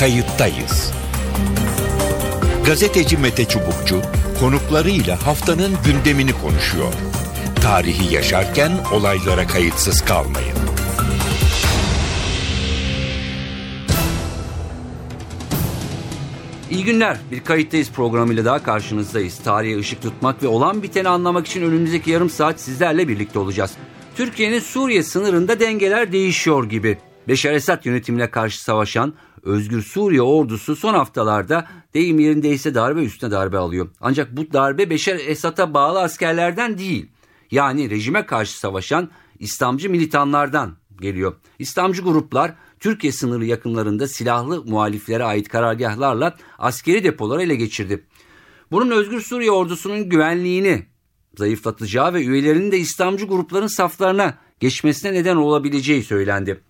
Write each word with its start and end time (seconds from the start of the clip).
kayıttayız. 0.00 0.92
Gazeteci 2.66 3.16
Mete 3.16 3.44
Çubukçu 3.44 4.02
konuklarıyla 4.40 5.26
haftanın 5.26 5.72
gündemini 5.84 6.32
konuşuyor. 6.32 6.92
Tarihi 7.62 8.14
yaşarken 8.14 8.72
olaylara 8.92 9.46
kayıtsız 9.46 10.00
kalmayın. 10.00 10.56
İyi 16.70 16.84
günler. 16.84 17.16
Bir 17.30 17.44
kayıttayız 17.44 17.90
programıyla 17.90 18.44
daha 18.44 18.62
karşınızdayız. 18.62 19.38
Tarihe 19.38 19.78
ışık 19.78 20.02
tutmak 20.02 20.42
ve 20.42 20.46
olan 20.48 20.82
biteni 20.82 21.08
anlamak 21.08 21.46
için 21.46 21.62
önümüzdeki 21.62 22.10
yarım 22.10 22.30
saat 22.30 22.60
sizlerle 22.60 23.08
birlikte 23.08 23.38
olacağız. 23.38 23.70
Türkiye'nin 24.16 24.60
Suriye 24.60 25.02
sınırında 25.02 25.60
dengeler 25.60 26.12
değişiyor 26.12 26.68
gibi. 26.68 26.98
Beşar 27.28 27.52
Esad 27.52 27.84
yönetimine 27.84 28.30
karşı 28.30 28.62
savaşan 28.62 29.14
Özgür 29.42 29.82
Suriye 29.82 30.22
ordusu 30.22 30.76
son 30.76 30.94
haftalarda 30.94 31.68
deyim 31.94 32.18
yerindeyse 32.18 32.74
darbe 32.74 33.04
üstüne 33.04 33.30
darbe 33.30 33.58
alıyor. 33.58 33.88
Ancak 34.00 34.36
bu 34.36 34.52
darbe 34.52 34.90
Beşar 34.90 35.18
Esad'a 35.26 35.74
bağlı 35.74 36.00
askerlerden 36.00 36.78
değil. 36.78 37.10
Yani 37.50 37.90
rejime 37.90 38.26
karşı 38.26 38.58
savaşan 38.58 39.10
İslamcı 39.38 39.90
militanlardan 39.90 40.76
geliyor. 41.00 41.34
İslamcı 41.58 42.02
gruplar 42.02 42.54
Türkiye 42.80 43.12
sınırı 43.12 43.44
yakınlarında 43.44 44.08
silahlı 44.08 44.64
muhaliflere 44.64 45.24
ait 45.24 45.48
karargahlarla 45.48 46.36
askeri 46.58 47.04
depoları 47.04 47.42
ele 47.42 47.56
geçirdi. 47.56 48.04
Bunun 48.72 48.90
Özgür 48.90 49.20
Suriye 49.20 49.50
ordusunun 49.50 50.08
güvenliğini 50.08 50.86
zayıflatacağı 51.36 52.14
ve 52.14 52.24
üyelerinin 52.24 52.72
de 52.72 52.78
İslamcı 52.78 53.26
grupların 53.26 53.66
saflarına 53.66 54.34
geçmesine 54.60 55.12
neden 55.12 55.36
olabileceği 55.36 56.02
söylendi. 56.02 56.60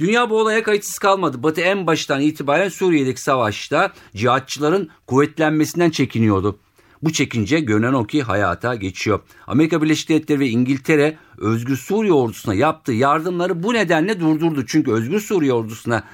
Dünya 0.00 0.30
bu 0.30 0.40
olaya 0.40 0.62
kayıtsız 0.62 0.98
kalmadı. 0.98 1.42
Batı 1.42 1.60
en 1.60 1.86
baştan 1.86 2.20
itibaren 2.20 2.68
Suriye'deki 2.68 3.22
savaşta 3.22 3.92
cihatçıların 4.16 4.88
kuvvetlenmesinden 5.06 5.90
çekiniyordu. 5.90 6.58
Bu 7.02 7.12
çekince 7.12 7.60
görünen 7.60 7.92
o 7.92 8.06
ki 8.06 8.22
hayata 8.22 8.74
geçiyor. 8.74 9.20
Amerika 9.46 9.82
Birleşik 9.82 10.08
Devletleri 10.08 10.40
ve 10.40 10.48
İngiltere 10.48 11.18
Özgür 11.38 11.76
Suriye 11.76 12.12
ordusuna 12.12 12.54
yaptığı 12.54 12.92
yardımları 12.92 13.62
bu 13.62 13.74
nedenle 13.74 14.20
durdurdu. 14.20 14.66
Çünkü 14.66 14.92
Özgür 14.92 15.20
Suriye 15.20 15.52
ordusuna 15.52 16.04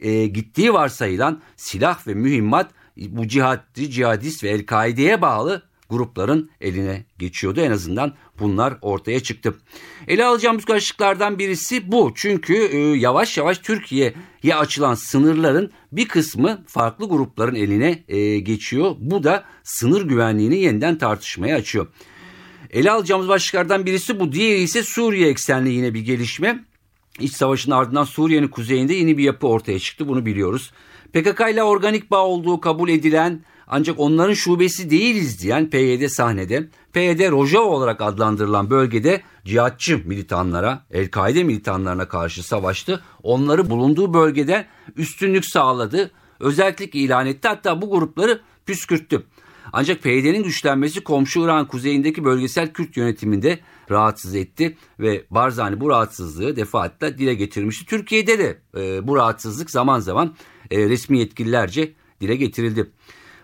e, 0.00 0.26
gittiği 0.26 0.72
varsayılan 0.72 1.40
silah 1.56 2.06
ve 2.06 2.14
mühimmat 2.14 2.70
bu 2.96 3.28
cihatçı, 3.28 3.90
cihadist 3.90 4.44
ve 4.44 4.48
El-Kaide'ye 4.48 5.22
bağlı 5.22 5.69
grupların 5.90 6.50
eline 6.60 7.04
geçiyordu. 7.18 7.60
En 7.60 7.70
azından 7.70 8.14
bunlar 8.38 8.74
ortaya 8.82 9.20
çıktı. 9.20 9.54
Ele 10.08 10.24
alacağımız 10.24 10.68
başlıklardan 10.68 11.38
birisi 11.38 11.92
bu. 11.92 12.12
Çünkü 12.14 12.54
e, 12.54 12.78
yavaş 12.78 13.38
yavaş 13.38 13.58
Türkiye'ye 13.58 14.54
açılan 14.54 14.94
sınırların 14.94 15.70
bir 15.92 16.08
kısmı 16.08 16.64
farklı 16.66 17.08
grupların 17.08 17.54
eline 17.54 18.04
e, 18.08 18.38
geçiyor. 18.38 18.96
Bu 18.98 19.24
da 19.24 19.44
sınır 19.62 20.02
güvenliğini 20.02 20.56
yeniden 20.56 20.98
tartışmaya 20.98 21.56
açıyor. 21.56 21.86
Ele 22.70 22.90
alacağımız 22.90 23.28
başlıklardan 23.28 23.86
birisi 23.86 24.20
bu. 24.20 24.32
Diğeri 24.32 24.60
ise 24.60 24.82
Suriye 24.82 25.28
eksenli 25.28 25.70
yine 25.70 25.94
bir 25.94 26.00
gelişme. 26.00 26.64
İç 27.20 27.32
savaşın 27.32 27.70
ardından 27.70 28.04
Suriye'nin 28.04 28.48
kuzeyinde 28.48 28.94
yeni 28.94 29.18
bir 29.18 29.24
yapı 29.24 29.46
ortaya 29.46 29.78
çıktı. 29.78 30.08
Bunu 30.08 30.26
biliyoruz. 30.26 30.72
PKK 31.12 31.40
ile 31.52 31.62
organik 31.62 32.10
bağ 32.10 32.26
olduğu 32.26 32.60
kabul 32.60 32.88
edilen 32.88 33.44
ancak 33.70 34.00
onların 34.00 34.34
şubesi 34.34 34.90
değiliz 34.90 35.42
diyen 35.42 35.70
PYD 35.70 36.08
sahnede, 36.08 36.68
PYD 36.92 37.30
Rojava 37.30 37.64
olarak 37.64 38.00
adlandırılan 38.00 38.70
bölgede 38.70 39.22
cihatçı 39.44 40.02
militanlara, 40.04 40.86
El-Kaide 40.90 41.44
militanlarına 41.44 42.08
karşı 42.08 42.42
savaştı. 42.42 43.02
Onları 43.22 43.70
bulunduğu 43.70 44.14
bölgede 44.14 44.66
üstünlük 44.96 45.44
sağladı, 45.44 46.10
özellik 46.40 46.94
ilan 46.94 47.26
etti 47.26 47.48
hatta 47.48 47.82
bu 47.82 47.90
grupları 47.90 48.40
püskürttü. 48.66 49.22
Ancak 49.72 50.02
PYD'nin 50.02 50.42
güçlenmesi 50.42 51.00
komşu 51.04 51.44
İran 51.44 51.68
kuzeyindeki 51.68 52.24
bölgesel 52.24 52.72
Kürt 52.72 52.96
yönetiminde 52.96 53.58
rahatsız 53.90 54.34
etti 54.34 54.76
ve 55.00 55.24
Barzani 55.30 55.80
bu 55.80 55.88
rahatsızlığı 55.88 56.56
defaatle 56.56 57.18
dile 57.18 57.34
getirmişti. 57.34 57.86
Türkiye'de 57.86 58.38
de 58.38 58.58
e, 58.76 59.06
bu 59.06 59.16
rahatsızlık 59.16 59.70
zaman 59.70 60.00
zaman 60.00 60.34
e, 60.70 60.88
resmi 60.88 61.18
yetkililerce 61.18 61.92
dile 62.20 62.36
getirildi. 62.36 62.90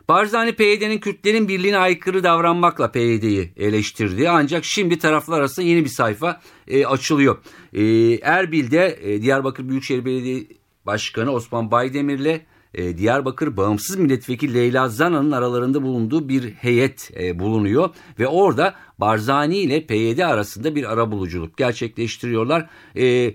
Barzani 0.09 0.53
PYD'nin 0.53 0.99
Kürtlerin 0.99 1.49
birliğine 1.49 1.79
aykırı 1.79 2.25
davranmakla 2.25 2.93
PYD'yi 2.93 3.53
eleştirdi. 3.57 4.31
Ancak 4.31 4.65
şimdi 4.65 4.99
taraflar 4.99 5.39
arasında 5.39 5.67
yeni 5.67 5.85
bir 5.85 5.91
sayfa 5.91 6.41
e, 6.69 6.87
açılıyor. 6.87 7.39
E, 7.73 7.83
Erbil'de 8.23 8.99
e, 9.03 9.23
Diyarbakır 9.23 9.69
Büyükşehir 9.69 10.05
Belediye 10.05 10.47
Başkanı 10.87 11.31
Osman 11.33 11.71
Baydemir'le 11.71 12.41
e, 12.75 12.99
Diyarbakır 12.99 13.57
Bağımsız 13.57 13.97
Milletvekili 13.97 14.55
Leyla 14.55 14.89
Zana'nın 14.89 15.33
aralarında 15.33 15.83
bulunduğu 15.83 16.29
bir 16.29 16.51
heyet 16.51 17.11
e, 17.21 17.39
bulunuyor. 17.39 17.91
Ve 18.19 18.27
orada 18.27 18.75
Barzani 18.99 19.59
ile 19.59 19.87
PYD 19.87 20.19
arasında 20.19 20.75
bir 20.75 20.93
arabuluculuk 20.93 21.57
gerçekleştiriyorlar. 21.57 22.69
E, 22.97 23.35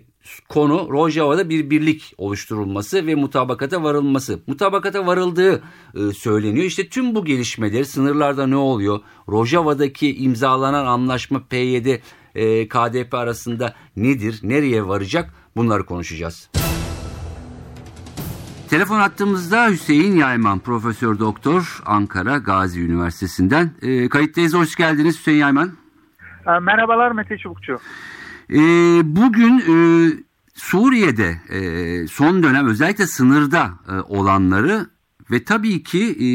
konu 0.49 0.89
Rojava'da 0.91 1.49
bir 1.49 1.69
birlik 1.69 2.13
oluşturulması 2.17 3.07
ve 3.07 3.15
mutabakata 3.15 3.83
varılması. 3.83 4.39
Mutabakata 4.47 5.07
varıldığı 5.07 5.61
e, 5.95 6.13
söyleniyor. 6.13 6.65
İşte 6.65 6.89
tüm 6.89 7.15
bu 7.15 7.25
gelişmeler 7.25 7.83
sınırlarda 7.83 8.47
ne 8.47 8.55
oluyor? 8.55 8.99
Rojava'daki 9.29 10.17
imzalanan 10.17 10.85
anlaşma 10.85 11.41
PYD 11.49 11.87
e, 12.35 12.67
KDP 12.67 13.13
arasında 13.13 13.73
nedir? 13.95 14.39
Nereye 14.43 14.87
varacak? 14.87 15.33
Bunları 15.55 15.85
konuşacağız. 15.85 16.49
Telefon 18.69 18.99
attığımızda 18.99 19.69
Hüseyin 19.69 20.15
Yayman, 20.15 20.59
Profesör 20.59 21.19
Doktor 21.19 21.81
Ankara 21.85 22.37
Gazi 22.37 22.81
Üniversitesi'nden. 22.81 23.71
E, 23.81 24.09
kayıttayız, 24.09 24.53
hoş 24.53 24.75
geldiniz 24.75 25.19
Hüseyin 25.19 25.39
Yayman. 25.39 25.71
E, 26.47 26.59
merhabalar 26.59 27.11
Mete 27.11 27.37
Çubukçu. 27.37 27.79
E, 28.51 28.57
bugün 29.15 29.59
e, 29.59 29.73
Suriye'de 30.53 31.41
e, 31.49 32.07
son 32.07 32.43
dönem 32.43 32.67
özellikle 32.67 33.07
sınırda 33.07 33.73
e, 33.89 33.93
olanları 33.93 34.87
ve 35.31 35.43
tabii 35.43 35.83
ki 35.83 36.03
e, 36.03 36.27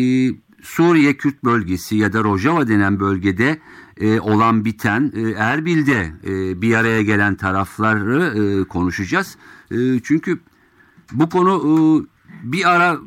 Suriye 0.63 1.17
Kürt 1.17 1.45
bölgesi 1.45 1.97
ya 1.97 2.13
da 2.13 2.25
Rojava 2.25 2.69
denen 2.69 3.01
bölgede 3.01 3.59
e, 4.01 4.21
olan 4.21 4.65
biten 4.65 5.13
e, 5.17 5.31
Erbil'de 5.31 6.13
e, 6.27 6.63
bir 6.63 6.75
araya 6.75 7.03
gelen 7.03 7.35
tarafları 7.35 8.35
e, 8.39 8.65
konuşacağız. 8.65 9.37
E, 9.71 9.77
çünkü 10.03 10.39
bu 11.13 11.29
konu 11.29 11.63
e, 11.63 11.77
bir 12.53 12.71
ara 12.71 12.99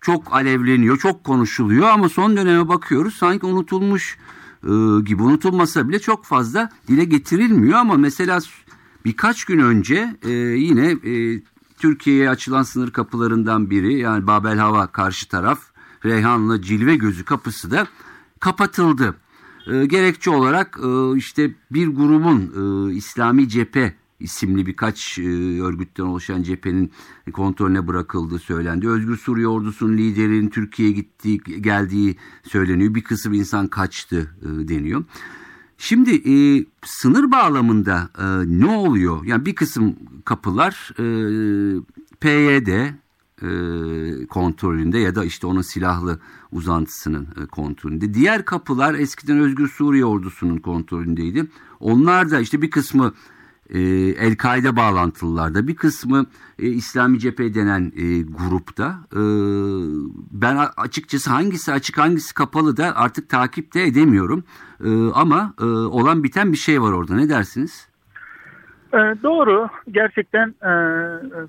çok 0.00 0.34
alevleniyor, 0.34 0.98
çok 0.98 1.24
konuşuluyor 1.24 1.88
ama 1.88 2.08
son 2.08 2.36
döneme 2.36 2.68
bakıyoruz 2.68 3.14
sanki 3.14 3.46
unutulmuş 3.46 4.18
e, 4.64 5.00
gibi 5.04 5.22
unutulmasa 5.22 5.88
bile 5.88 5.98
çok 5.98 6.24
fazla 6.24 6.70
dile 6.88 7.04
getirilmiyor 7.04 7.78
ama 7.78 7.96
mesela 7.96 8.40
birkaç 9.04 9.44
gün 9.44 9.58
önce 9.58 10.16
e, 10.22 10.30
yine 10.32 10.90
e, 10.90 11.42
Türkiye'ye 11.78 12.30
açılan 12.30 12.62
sınır 12.62 12.90
kapılarından 12.90 13.70
biri 13.70 13.98
yani 13.98 14.26
Babel 14.26 14.58
Hava 14.58 14.86
karşı 14.86 15.28
taraf 15.28 15.60
Reyhanlı 16.04 16.62
Cilve 16.62 16.96
Gözü 16.96 17.24
kapısı 17.24 17.70
da 17.70 17.86
kapatıldı. 18.40 19.14
E, 19.66 19.86
gerekçe 19.86 20.30
olarak 20.30 20.78
e, 20.82 21.16
işte 21.16 21.54
bir 21.70 21.86
grubun 21.88 22.52
e, 22.56 22.94
İslami 22.94 23.48
cephe 23.48 23.94
isimli 24.20 24.66
birkaç 24.66 25.18
e, 25.18 25.22
örgütten 25.62 26.04
oluşan 26.04 26.42
cephenin 26.42 26.92
kontrolüne 27.32 27.86
bırakıldığı 27.86 28.38
söylendi. 28.38 28.88
Özgür 28.88 29.16
Suriye 29.16 29.48
ordusunun 29.48 29.96
liderinin 29.96 30.48
Türkiye'ye 30.48 30.94
gittiği 30.94 31.38
geldiği 31.38 32.16
söyleniyor. 32.42 32.94
Bir 32.94 33.02
kısım 33.02 33.32
insan 33.32 33.68
kaçtı 33.68 34.36
e, 34.42 34.68
deniyor. 34.68 35.04
Şimdi 35.78 36.14
e, 36.14 36.64
sınır 36.84 37.30
bağlamında 37.32 38.10
e, 38.18 38.24
ne 38.60 38.66
oluyor? 38.66 39.24
Yani 39.24 39.46
bir 39.46 39.54
kısım 39.54 39.96
kapılar 40.24 40.92
e, 40.98 41.04
PYD 42.20 42.68
e, 43.42 44.26
kontrolünde 44.26 44.98
ya 44.98 45.14
da 45.14 45.24
işte 45.24 45.46
onun 45.46 45.62
silahlı 45.62 46.20
uzantısının 46.52 47.28
e, 47.42 47.46
kontrolünde. 47.46 48.14
Diğer 48.14 48.44
kapılar 48.44 48.94
eskiden 48.94 49.38
Özgür 49.38 49.68
Suriye 49.68 50.04
ordusunun 50.04 50.56
kontrolündeydi. 50.56 51.46
Onlar 51.80 52.30
da 52.30 52.40
işte 52.40 52.62
bir 52.62 52.70
kısmı 52.70 53.12
e, 53.74 53.80
El-Kaide 54.26 54.76
bağlantılılarda 54.76 55.68
bir 55.68 55.76
kısmı 55.76 56.26
e, 56.58 56.66
İslami 56.66 57.18
Cephe 57.18 57.54
denen 57.54 57.92
e, 57.96 58.22
grupta. 58.22 58.94
E, 59.12 59.20
ben 60.32 60.56
açıkçası 60.76 61.30
hangisi 61.30 61.72
açık 61.72 61.98
hangisi 61.98 62.34
kapalı 62.34 62.76
da 62.76 62.96
artık 62.96 63.28
takip 63.28 63.74
de 63.74 63.82
edemiyorum. 63.82 64.44
E, 64.84 64.90
ama 65.14 65.54
e, 65.60 65.64
olan 65.64 66.24
biten 66.24 66.52
bir 66.52 66.56
şey 66.56 66.82
var 66.82 66.92
orada 66.92 67.14
ne 67.14 67.28
dersiniz? 67.28 67.88
E, 68.92 68.98
doğru. 69.22 69.68
Gerçekten 69.90 70.48
e, 70.48 70.72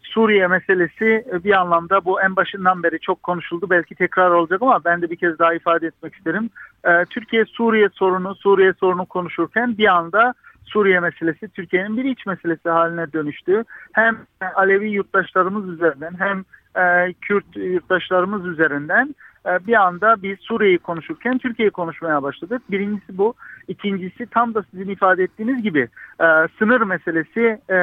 Suriye 0.04 0.48
meselesi 0.48 1.26
bir 1.44 1.60
anlamda 1.62 2.06
bu 2.06 2.22
en 2.22 2.36
başından 2.36 2.84
beri 2.84 3.00
çok 3.00 3.24
konuşuldu. 3.24 3.68
Belki 3.70 3.96
tekrar 3.96 4.32
olacak 4.32 4.62
ama 4.62 4.84
ben 4.86 5.02
de 5.02 5.10
bir 5.10 5.16
kez 5.16 5.40
daha 5.40 5.54
ifade 5.54 5.88
etmek 5.88 6.16
isterim. 6.16 6.50
E, 6.84 7.06
Türkiye 7.06 7.46
Suriye 7.46 7.90
sorunu, 7.94 8.36
Suriye 8.36 8.74
sorunu 8.74 9.06
konuşurken 9.06 9.78
bir 9.78 9.88
anda 9.88 10.34
Suriye 10.70 11.00
meselesi 11.00 11.50
Türkiye'nin 11.50 11.98
bir 11.98 12.06
iç 12.06 12.26
meselesi 12.26 12.70
haline 12.70 13.14
dönüştü. 13.14 13.64
Hem 13.92 14.18
Alevi 14.56 14.90
yurttaşlarımız 14.90 15.70
üzerinden 15.70 16.14
hem 16.20 16.44
e, 16.84 17.14
Kürt 17.14 17.56
yurttaşlarımız 17.56 18.46
üzerinden 18.46 19.16
e, 19.46 19.68
bir 19.68 19.74
anda 19.74 20.16
biz 20.24 20.38
Suriye'yi 20.40 20.78
konuşurken 20.78 21.38
Türkiye'yi 21.38 21.72
konuşmaya 21.72 22.24
başladık. 22.24 22.62
Birincisi 22.72 23.18
bu. 23.18 23.34
İkincisi 23.68 24.26
tam 24.26 24.54
da 24.54 24.64
sizin 24.72 24.90
ifade 24.90 25.24
ettiğiniz 25.24 25.64
gibi 25.64 25.88
e, 26.22 26.26
sınır 26.60 26.82
meselesi 26.82 27.60
e, 27.70 27.82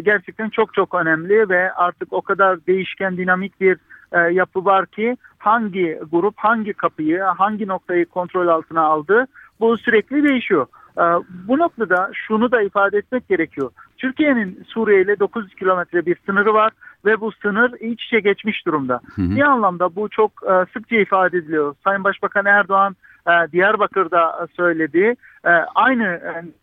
gerçekten 0.00 0.48
çok 0.48 0.74
çok 0.74 0.94
önemli 0.94 1.48
ve 1.48 1.72
artık 1.72 2.12
o 2.12 2.22
kadar 2.22 2.66
değişken 2.66 3.16
dinamik 3.16 3.60
bir 3.60 3.76
e, 4.12 4.18
yapı 4.18 4.64
var 4.64 4.86
ki 4.86 5.16
hangi 5.38 6.00
grup 6.12 6.34
hangi 6.36 6.72
kapıyı 6.72 7.22
hangi 7.22 7.68
noktayı 7.68 8.06
kontrol 8.06 8.48
altına 8.48 8.82
aldı 8.82 9.26
bu 9.60 9.78
sürekli 9.78 10.28
değişiyor. 10.28 10.66
E, 10.98 11.04
bu 11.48 11.58
noktada 11.58 12.10
şunu 12.14 12.52
da 12.52 12.62
ifade 12.62 12.98
etmek 12.98 13.28
gerekiyor. 13.28 13.70
Türkiye'nin 13.98 14.64
Suriye 14.68 15.02
ile 15.02 15.18
900 15.18 15.54
kilometre 15.54 16.06
bir 16.06 16.16
sınırı 16.26 16.54
var 16.54 16.72
ve 17.04 17.20
bu 17.20 17.32
sınır 17.32 17.72
iç 17.80 18.04
içe 18.04 18.20
geçmiş 18.20 18.66
durumda. 18.66 19.00
Hı 19.14 19.22
hı. 19.22 19.36
Bir 19.36 19.42
anlamda 19.42 19.94
bu 19.96 20.08
çok 20.08 20.32
e, 20.42 20.66
sıkça 20.72 20.96
ifade 20.96 21.36
ediliyor. 21.36 21.74
Sayın 21.84 22.04
Başbakan 22.04 22.46
Erdoğan 22.46 22.96
e, 23.26 23.52
Diyarbakır'da 23.52 24.46
söyledi. 24.56 25.14
E, 25.44 25.50
aynı 25.74 26.20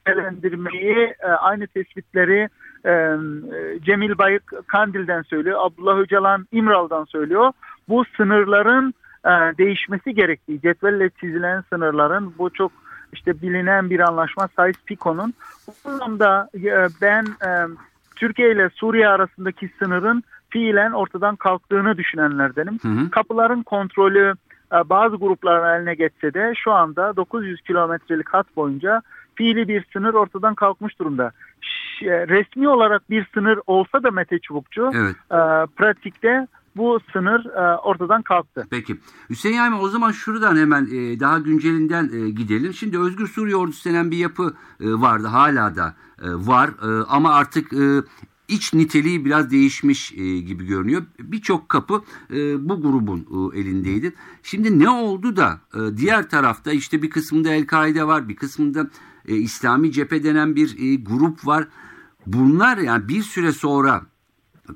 değerlendirmeyi, 0.07 1.13
aynı 1.39 1.67
tespitleri 1.67 2.49
Cemil 3.85 4.17
Bayık 4.17 4.53
Kandil'den 4.67 5.21
söylüyor. 5.21 5.59
Abdullah 5.61 5.97
Öcalan 5.97 6.47
İmral'dan 6.51 7.05
söylüyor. 7.05 7.51
Bu 7.89 8.05
sınırların 8.17 8.93
değişmesi 9.57 10.13
gerektiği, 10.13 10.61
cetvelle 10.61 11.09
çizilen 11.09 11.63
sınırların 11.69 12.33
bu 12.37 12.49
çok 12.49 12.71
işte 13.13 13.41
bilinen 13.41 13.89
bir 13.89 13.99
anlaşma 13.99 14.43
Sykes-Picot'un. 14.43 15.33
Bu 15.67 15.89
anlamda 15.89 16.49
ben 17.01 17.25
Türkiye 18.15 18.51
ile 18.51 18.69
Suriye 18.69 19.07
arasındaki 19.07 19.69
sınırın 19.79 20.23
fiilen 20.49 20.91
ortadan 20.91 21.35
kalktığını 21.35 21.97
düşünenlerdenim. 21.97 22.79
Hı 22.81 22.87
hı. 22.87 23.09
Kapıların 23.11 23.63
kontrolü 23.63 24.33
e, 24.73 24.89
bazı 24.89 25.15
grupların 25.15 25.79
eline 25.79 25.95
geçse 25.95 26.33
de 26.33 26.53
şu 26.55 26.71
anda 26.71 27.15
900 27.15 27.61
kilometrelik 27.61 28.29
hat 28.29 28.55
boyunca 28.55 29.01
fiili 29.35 29.67
bir 29.67 29.85
sınır 29.93 30.13
ortadan 30.13 30.55
kalkmış 30.55 30.99
durumda. 30.99 31.31
E, 32.01 32.27
resmi 32.27 32.67
olarak 32.67 33.09
bir 33.09 33.27
sınır 33.33 33.59
olsa 33.67 34.03
da 34.03 34.11
Mete 34.11 34.39
Çubukçu 34.39 34.91
evet. 34.95 35.15
e, 35.15 35.39
pratikte 35.75 36.47
bu 36.77 36.99
sınır 37.13 37.45
e, 37.45 37.77
ortadan 37.77 38.21
kalktı. 38.21 38.67
Peki. 38.69 38.97
Hüseyin 39.29 39.55
Yayma 39.55 39.79
o 39.79 39.89
zaman 39.89 40.11
şuradan 40.11 40.57
hemen 40.57 40.85
e, 40.85 41.19
daha 41.19 41.39
güncelinden 41.39 42.09
e, 42.13 42.29
gidelim. 42.29 42.73
Şimdi 42.73 42.99
Özgür 42.99 43.27
Suriye 43.27 43.55
Ordusu 43.55 43.89
denen 43.89 44.11
bir 44.11 44.17
yapı 44.17 44.53
e, 44.79 44.91
vardı 44.91 45.27
hala 45.27 45.75
da 45.75 45.95
e, 46.21 46.27
var 46.27 46.69
e, 46.69 47.05
ama 47.09 47.33
artık 47.33 47.73
e, 47.73 48.01
iç 48.47 48.73
niteliği 48.73 49.25
biraz 49.25 49.51
değişmiş 49.51 50.13
e, 50.13 50.39
gibi 50.39 50.65
görünüyor. 50.65 51.03
Birçok 51.19 51.69
kapı 51.69 52.01
e, 52.33 52.69
bu 52.69 52.81
grubun 52.81 53.51
e, 53.53 53.59
elindeydi. 53.59 54.13
Şimdi 54.43 54.79
ne 54.79 54.89
oldu 54.89 55.35
da 55.35 55.59
e, 55.75 55.97
diğer 55.97 56.29
tarafta 56.29 56.71
işte 56.71 57.01
bir 57.01 57.09
kısmında 57.09 57.49
El-Kaide 57.49 58.07
var, 58.07 58.29
bir 58.29 58.35
kısmında 58.35 58.89
e, 59.27 59.35
İslami 59.35 59.91
cephe 59.91 60.23
denen 60.23 60.55
bir 60.55 60.75
e, 60.79 60.95
grup 60.95 61.47
var. 61.47 61.67
Bunlar 62.25 62.77
yani 62.77 63.07
bir 63.07 63.21
süre 63.21 63.51
sonra 63.51 64.01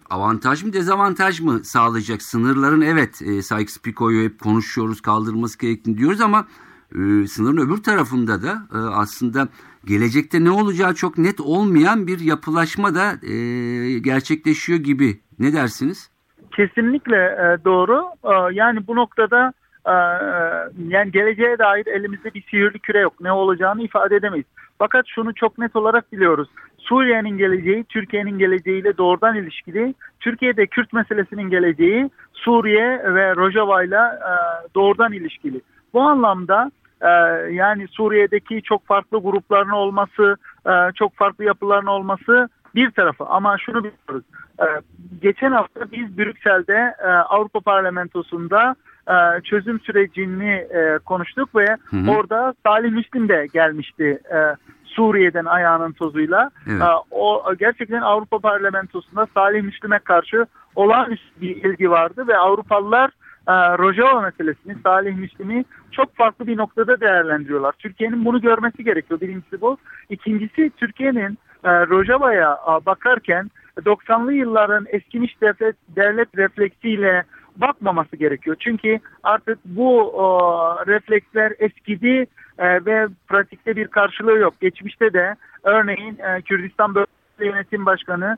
avantaj 0.09 0.63
mı 0.63 0.73
dezavantaj 0.73 1.41
mı 1.41 1.59
sağlayacak? 1.63 2.21
Sınırların 2.21 2.81
evet 2.81 3.21
e, 3.21 3.25
Sykes-Picot'u 3.25 4.23
hep 4.23 4.39
konuşuyoruz 4.39 5.01
kaldırılması 5.01 5.59
gerektiğini 5.59 5.97
diyoruz 5.97 6.21
ama 6.21 6.47
e, 6.91 7.27
sınırın 7.27 7.67
öbür 7.67 7.83
tarafında 7.83 8.43
da 8.43 8.53
e, 8.73 8.77
aslında 8.77 9.47
gelecekte 9.85 10.43
ne 10.43 10.51
olacağı 10.51 10.93
çok 10.93 11.17
net 11.17 11.39
olmayan 11.39 12.07
bir 12.07 12.19
yapılaşma 12.19 12.95
da 12.95 13.27
e, 13.27 13.35
gerçekleşiyor 13.99 14.79
gibi. 14.79 15.19
Ne 15.39 15.53
dersiniz? 15.53 16.09
Kesinlikle 16.51 17.15
e, 17.15 17.65
doğru. 17.65 18.03
E, 18.23 18.53
yani 18.53 18.87
bu 18.87 18.95
noktada 18.95 19.53
e, 19.85 19.95
yani 20.87 21.11
geleceğe 21.11 21.59
dair 21.59 21.87
elimizde 21.87 22.33
bir 22.33 22.41
sihirli 22.41 22.79
küre 22.79 22.99
yok. 22.99 23.13
Ne 23.21 23.31
olacağını 23.31 23.81
ifade 23.81 24.15
edemeyiz. 24.15 24.45
Fakat 24.79 25.05
şunu 25.07 25.33
çok 25.33 25.57
net 25.57 25.75
olarak 25.75 26.11
biliyoruz. 26.11 26.49
Suriye'nin 26.89 27.37
geleceği 27.37 27.83
Türkiye'nin 27.83 28.37
geleceğiyle 28.39 28.97
doğrudan 28.97 29.35
ilişkili. 29.35 29.93
Türkiye'de 30.19 30.67
Kürt 30.67 30.93
meselesinin 30.93 31.49
geleceği 31.49 32.09
Suriye 32.33 33.01
ve 33.13 33.35
Rojava 33.35 33.83
ile 33.83 33.99
doğrudan 34.75 35.13
ilişkili. 35.13 35.61
Bu 35.93 36.01
anlamda 36.01 36.71
e, 37.01 37.09
yani 37.53 37.87
Suriye'deki 37.87 38.61
çok 38.61 38.87
farklı 38.87 39.17
grupların 39.17 39.69
olması, 39.69 40.37
e, 40.65 40.71
çok 40.95 41.15
farklı 41.15 41.43
yapıların 41.43 41.85
olması 41.85 42.49
bir 42.75 42.91
tarafı. 42.91 43.25
Ama 43.25 43.57
şunu 43.57 43.77
biliyoruz. 43.77 44.25
E, 44.59 44.65
geçen 45.21 45.51
hafta 45.51 45.91
biz 45.91 46.17
Brüksel'de 46.17 46.95
Avrupa 47.29 47.59
Parlamentosu'nda 47.59 48.75
çözüm 49.43 49.79
sürecini 49.79 50.67
konuştuk 51.05 51.55
ve 51.55 51.77
hı 51.89 51.97
hı. 51.97 52.11
orada 52.11 52.53
Salih 52.65 52.91
Müslim 52.91 53.29
de 53.29 53.47
gelmişti. 53.53 54.19
E, 54.89 54.95
Suriye'den 54.95 55.45
ayağının 55.45 55.91
tozuyla. 55.91 56.51
Evet. 56.67 56.81
O 57.11 57.43
gerçekten 57.59 58.01
Avrupa 58.01 58.39
Parlamentosu'nda 58.39 59.27
Salih 59.33 59.63
Müslim'e 59.63 59.99
karşı 59.99 60.45
olağanüstü 60.75 61.41
bir 61.41 61.55
ilgi 61.55 61.91
vardı 61.91 62.27
ve 62.27 62.37
Avrupalılar 62.37 63.11
Rojava 63.49 64.21
meselesini, 64.21 64.75
Salih 64.83 65.15
Müslim'i 65.15 65.65
çok 65.91 66.15
farklı 66.15 66.47
bir 66.47 66.57
noktada 66.57 66.99
değerlendiriyorlar. 66.99 67.71
Türkiye'nin 67.71 68.25
bunu 68.25 68.41
görmesi 68.41 68.83
gerekiyor. 68.83 69.21
Birincisi 69.21 69.61
bu. 69.61 69.77
İkincisi 70.09 70.71
Türkiye'nin 70.77 71.37
Rojava'ya 71.65 72.57
bakarken 72.85 73.51
90'lı 73.77 74.33
yılların 74.33 74.85
eskimiş 74.89 75.41
devlet, 75.41 75.75
devlet 75.95 76.37
refleksiyle 76.37 77.23
bakmaması 77.61 78.15
gerekiyor. 78.15 78.55
Çünkü 78.59 78.99
artık 79.23 79.59
bu 79.65 80.01
o, 80.01 80.29
refleksler 80.87 81.53
eskidi 81.59 82.27
e, 82.57 82.85
ve 82.85 83.07
pratikte 83.27 83.75
bir 83.75 83.87
karşılığı 83.87 84.37
yok. 84.37 84.53
Geçmişte 84.61 85.13
de 85.13 85.35
örneğin 85.63 86.17
e, 86.19 86.41
Kürdistan 86.41 86.95
Bölge 86.95 87.09
Yönetim 87.39 87.85
Başkanı 87.85 88.37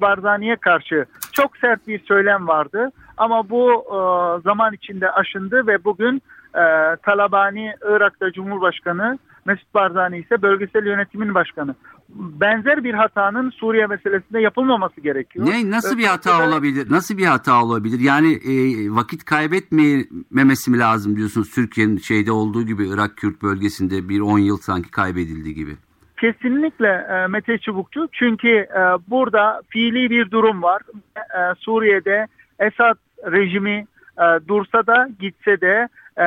Barzani'ye 0.00 0.56
karşı 0.56 1.06
çok 1.32 1.56
sert 1.56 1.88
bir 1.88 1.98
söylem 2.04 2.48
vardı. 2.48 2.90
Ama 3.16 3.50
bu 3.50 3.72
e, 3.72 3.98
zaman 4.42 4.74
içinde 4.74 5.10
aşındı 5.10 5.66
ve 5.66 5.84
bugün 5.84 6.22
e, 6.54 6.62
Talabani 7.02 7.74
Irak'ta 7.82 8.32
Cumhurbaşkanı 8.32 9.18
Mesut 9.44 9.74
Barzani 9.74 10.18
ise 10.18 10.42
bölgesel 10.42 10.86
yönetimin 10.86 11.34
başkanı. 11.34 11.74
Benzer 12.08 12.84
bir 12.84 12.94
hatanın 12.94 13.50
Suriye 13.50 13.86
meselesinde 13.86 14.40
yapılmaması 14.40 15.00
gerekiyor. 15.00 15.46
Ne 15.46 15.70
nasıl 15.70 15.98
bir 15.98 16.04
hata 16.04 16.48
olabilir? 16.48 16.86
Nasıl 16.90 17.18
bir 17.18 17.24
hata 17.24 17.64
olabilir? 17.64 18.00
Yani 18.00 18.32
e, 18.32 18.54
vakit 18.90 19.24
kaybetmemesi 19.24 20.70
mi 20.70 20.78
lazım 20.78 21.16
diyorsunuz 21.16 21.50
Türkiye'nin 21.50 21.96
şeyde 21.96 22.32
olduğu 22.32 22.62
gibi 22.62 22.88
Irak 22.88 23.16
Kürt 23.16 23.42
bölgesinde 23.42 24.08
bir 24.08 24.20
10 24.20 24.38
yıl 24.38 24.56
sanki 24.56 24.90
kaybedildi 24.90 25.54
gibi. 25.54 25.76
Kesinlikle 26.20 26.88
e, 26.88 27.26
Mete 27.26 27.58
Çubukçu 27.58 28.08
çünkü 28.12 28.48
e, 28.48 28.82
burada 29.08 29.62
fiili 29.68 30.10
bir 30.10 30.30
durum 30.30 30.62
var. 30.62 30.82
E, 31.16 31.54
Suriye'de 31.58 32.26
Esad 32.58 32.96
rejimi 33.32 33.86
e, 34.18 34.48
dursa 34.48 34.86
da 34.86 35.08
gitse 35.20 35.60
de 35.60 35.88
e, 36.18 36.26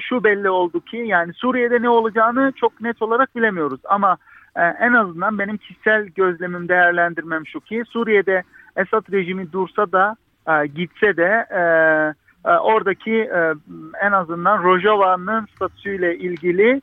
şu 0.00 0.24
belli 0.24 0.50
oldu 0.50 0.80
ki 0.80 0.96
yani 0.96 1.32
Suriye'de 1.34 1.82
ne 1.82 1.88
olacağını 1.88 2.52
çok 2.56 2.80
net 2.80 3.02
olarak 3.02 3.36
bilemiyoruz 3.36 3.80
ama 3.84 4.16
e, 4.56 4.62
en 4.62 4.92
azından 4.92 5.38
benim 5.38 5.56
kişisel 5.56 6.06
gözlemim 6.06 6.68
değerlendirmem 6.68 7.46
şu 7.46 7.60
ki 7.60 7.82
Suriye'de 7.88 8.42
Esad 8.76 9.12
rejimi 9.12 9.52
dursa 9.52 9.92
da 9.92 10.16
e, 10.48 10.66
gitse 10.66 11.16
de 11.16 11.46
e, 11.50 11.60
e, 12.50 12.56
oradaki 12.56 13.12
e, 13.12 13.54
en 14.02 14.12
azından 14.12 14.62
Rojava'nın 14.64 15.46
statüsüyle 15.56 16.18
ilgili 16.18 16.82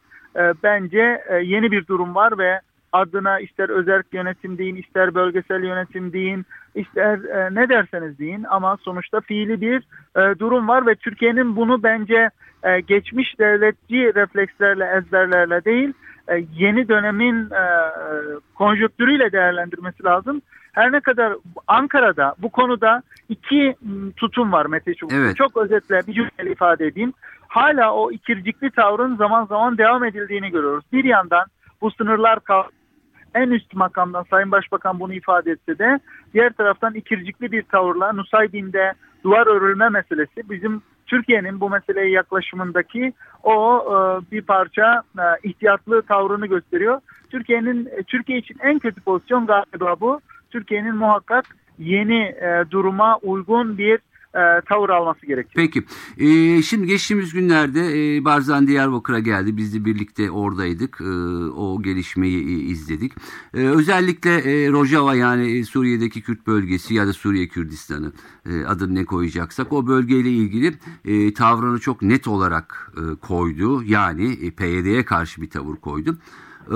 bence 0.64 1.24
yeni 1.44 1.72
bir 1.72 1.88
durum 1.88 2.16
var 2.16 2.38
ve 2.38 2.60
adına 2.92 3.40
ister 3.40 3.70
özel 3.70 4.04
yönetim 4.12 4.58
deyin, 4.58 4.76
ister 4.76 5.16
bölgesel 5.16 5.64
yönetim 5.64 6.14
deyin, 6.14 6.46
ister 6.78 7.18
e, 7.18 7.56
ne 7.56 7.70
derseniz 7.70 8.20
deyin 8.20 8.44
ama 8.50 8.78
sonuçta 8.82 9.22
fiili 9.22 9.62
bir 9.62 9.78
e, 10.16 10.40
durum 10.40 10.68
var 10.68 10.88
ve 10.88 10.96
Türkiye'nin 10.96 11.56
bunu 11.56 11.84
bence 11.84 12.30
e, 12.64 12.80
geçmiş 12.80 13.40
devletçi 13.40 14.16
reflekslerle, 14.16 14.86
ezberlerle 14.98 15.66
değil, 15.66 15.94
e, 16.28 16.46
yeni 16.54 16.88
dönemin 16.88 17.50
e, 17.52 17.64
konjöktürüyle 18.56 19.32
değerlendirmesi 19.32 20.04
lazım. 20.04 20.42
Her 20.74 20.92
ne 20.92 21.00
kadar 21.00 21.34
Ankara'da 21.68 22.36
bu 22.38 22.50
konuda 22.50 23.04
iki 23.30 23.76
tutum 24.18 24.52
var 24.52 24.66
Mete 24.66 24.94
Çubuk. 24.94 25.14
Evet. 25.14 25.36
Çok 25.36 25.58
özetle 25.58 26.02
bir 26.08 26.14
cümle 26.14 26.52
ifade 26.52 26.86
edeyim. 26.86 27.14
Hala 27.48 27.94
o 27.94 28.12
ikircikli 28.12 28.72
tavrın 28.72 29.16
zaman 29.16 29.46
zaman 29.46 29.78
devam 29.78 30.04
edildiğini 30.04 30.50
görüyoruz. 30.50 30.86
Bir 30.94 31.04
yandan 31.04 31.46
bu 31.82 31.92
sınırlar 31.92 32.40
en 33.38 33.50
üst 33.50 33.74
makamdan 33.74 34.26
Sayın 34.30 34.52
Başbakan 34.52 35.00
bunu 35.00 35.14
ifade 35.14 35.52
etse 35.52 35.80
de 35.80 36.00
diğer 36.34 36.54
taraftan 36.54 36.94
ikircikli 36.94 37.52
bir 37.52 37.64
tavırla 37.64 38.14
Nusaybin'de 38.14 38.94
duvar 39.24 39.48
örülme 39.48 39.90
meselesi 39.90 40.50
bizim 40.50 40.82
Türkiye'nin 41.08 41.60
bu 41.60 41.70
meseleye 41.70 42.10
yaklaşımındaki 42.10 43.14
o 43.44 43.84
e, 43.86 44.32
bir 44.32 44.42
parça 44.42 45.04
e, 45.18 45.24
ihtiyatlı 45.44 46.02
tavrını 46.02 46.48
gösteriyor. 46.48 47.02
Türkiye'nin 47.30 47.90
Türkiye 48.08 48.38
için 48.38 48.58
en 48.64 48.80
kötü 48.80 49.02
pozisyon 49.02 49.46
galiba 49.46 50.00
bu. 50.00 50.20
Türkiye'nin 50.52 50.96
muhakkak 50.96 51.46
yeni 51.80 52.22
e, 52.22 52.64
duruma 52.72 53.18
uygun 53.18 53.78
bir 53.78 54.00
e, 54.38 54.62
tavır 54.62 54.90
alması 54.90 55.26
gerekiyor. 55.26 55.54
Peki. 55.56 55.84
E, 56.18 56.62
şimdi 56.62 56.88
geçtiğimiz 56.88 57.34
günlerde 57.34 58.16
e, 58.18 58.26
Barzan 58.26 58.68
Diyarbakır'a 58.68 59.20
geldi. 59.20 59.58
Biz 59.58 59.74
de 59.74 59.86
birlikte 59.86 60.32
oradaydık. 60.32 61.02
E, 61.02 61.06
o 61.52 61.82
gelişmeyi 61.82 62.40
e, 62.40 62.52
izledik. 62.52 63.14
E, 63.54 63.58
özellikle 63.58 64.32
e, 64.36 64.72
Rojava 64.72 65.16
yani 65.16 65.66
Suriye'deki 65.66 66.22
Kürt 66.22 66.48
bölgesi 66.48 66.94
ya 66.94 67.08
da 67.08 67.14
Suriye 67.14 67.48
Kürdistan'ı 67.48 68.12
e, 68.50 68.66
adını 68.66 68.96
ne 68.96 69.06
koyacaksak 69.06 69.74
o 69.74 69.88
bölgeyle 69.88 70.30
ilgili 70.30 70.74
e, 71.06 71.34
tavrını 71.34 71.80
çok 71.80 72.02
net 72.02 72.28
olarak 72.28 72.92
e, 72.98 73.16
koydu. 73.16 73.84
Yani 73.84 74.32
e, 74.32 74.52
PYD'ye 74.52 75.06
karşı 75.06 75.42
bir 75.42 75.50
tavır 75.50 75.76
koydu. 75.76 76.18
Ee, 76.72 76.76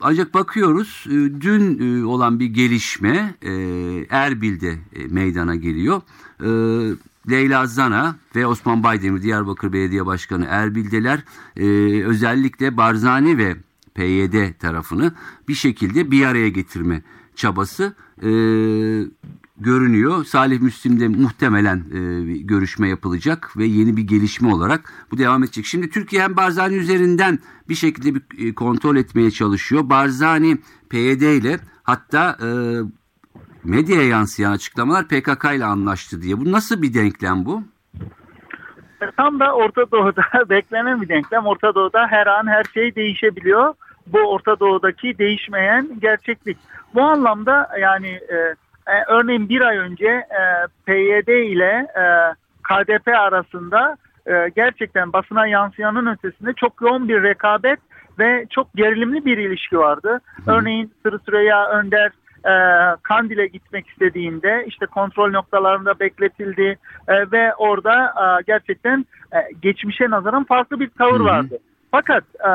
ancak 0.00 0.34
bakıyoruz 0.34 1.04
e, 1.06 1.40
dün 1.40 1.78
e, 1.78 2.04
olan 2.04 2.40
bir 2.40 2.46
gelişme 2.46 3.34
e, 3.42 3.52
Erbil'de 4.10 4.78
meydana 5.10 5.54
geliyor. 5.54 6.02
Leyla 7.30 7.66
Zana 7.66 8.16
ve 8.36 8.46
Osman 8.46 8.82
Baydemir 8.82 9.22
Diyarbakır 9.22 9.72
Belediye 9.72 10.06
Başkanı 10.06 10.46
Erbil'deler 10.48 11.24
özellikle 12.06 12.76
Barzani 12.76 13.38
ve 13.38 13.56
PYD 13.94 14.60
tarafını 14.60 15.12
bir 15.48 15.54
şekilde 15.54 16.10
bir 16.10 16.26
araya 16.26 16.48
getirme 16.48 17.02
çabası 17.36 17.94
görünüyor. 19.58 20.24
Salih 20.24 20.60
Müslim'de 20.60 21.08
muhtemelen 21.08 21.76
e, 21.78 22.32
görüşme 22.38 22.88
yapılacak 22.88 23.56
ve 23.56 23.66
yeni 23.66 23.96
bir 23.96 24.02
gelişme 24.02 24.54
olarak 24.54 24.92
bu 25.10 25.18
devam 25.18 25.44
edecek. 25.44 25.66
Şimdi 25.66 25.90
Türkiye 25.90 26.22
hem 26.22 26.36
Barzani 26.36 26.74
üzerinden 26.74 27.38
bir 27.68 27.74
şekilde 27.74 28.14
bir 28.14 28.48
e, 28.48 28.54
kontrol 28.54 28.96
etmeye 28.96 29.30
çalışıyor. 29.30 29.90
Barzani 29.90 30.58
PYD 30.90 31.20
ile 31.20 31.60
hatta 31.82 32.38
e, 32.42 32.48
medyaya 33.66 34.08
yansıyan 34.08 34.52
açıklamalar 34.52 35.08
PKK 35.08 35.44
ile 35.56 35.64
anlaştı 35.64 36.22
diye. 36.22 36.40
Bu 36.40 36.52
nasıl 36.52 36.82
bir 36.82 36.94
denklem 36.94 37.44
bu? 37.44 37.62
Tam 39.16 39.40
da 39.40 39.52
Orta 39.52 39.90
Doğu'da 39.90 40.22
beklenen 40.50 41.02
bir 41.02 41.08
denklem. 41.08 41.46
Orta 41.46 41.74
Doğu'da 41.74 42.06
her 42.06 42.26
an 42.26 42.46
her 42.46 42.64
şey 42.74 42.94
değişebiliyor. 42.94 43.74
Bu 44.06 44.18
Orta 44.18 44.60
Doğu'daki 44.60 45.18
değişmeyen 45.18 45.88
gerçeklik. 46.00 46.58
Bu 46.94 47.02
anlamda 47.02 47.68
yani 47.80 48.08
e, 48.08 48.36
e, 48.86 49.04
örneğin 49.08 49.48
bir 49.48 49.60
ay 49.60 49.76
önce 49.76 50.06
e, 50.08 50.42
PYD 50.86 51.28
ile 51.28 51.86
e, 51.96 52.04
KDP 52.62 53.08
arasında 53.08 53.96
e, 54.26 54.50
gerçekten 54.56 55.12
basına 55.12 55.46
yansıyanın 55.46 56.06
ötesinde 56.06 56.52
çok 56.52 56.80
yoğun 56.80 57.08
bir 57.08 57.22
rekabet 57.22 57.78
ve 58.18 58.46
çok 58.50 58.74
gerilimli 58.74 59.24
bir 59.24 59.38
ilişki 59.38 59.78
vardı. 59.78 60.20
Örneğin 60.46 60.92
Sırı 61.02 61.18
Süreyya 61.18 61.68
Önder 61.68 62.12
e, 62.46 62.52
Kandil'e 63.02 63.46
gitmek 63.46 63.88
istediğinde 63.88 64.64
işte 64.66 64.86
kontrol 64.86 65.30
noktalarında 65.30 66.00
bekletildi 66.00 66.78
e, 67.08 67.30
ve 67.32 67.54
orada 67.54 68.04
e, 68.06 68.42
gerçekten 68.46 69.06
e, 69.32 69.38
geçmişe 69.62 70.10
nazaran 70.10 70.44
farklı 70.44 70.80
bir 70.80 70.88
tavır 70.88 71.20
Hı. 71.20 71.24
vardı. 71.24 71.58
Fakat 71.90 72.24
e, 72.24 72.50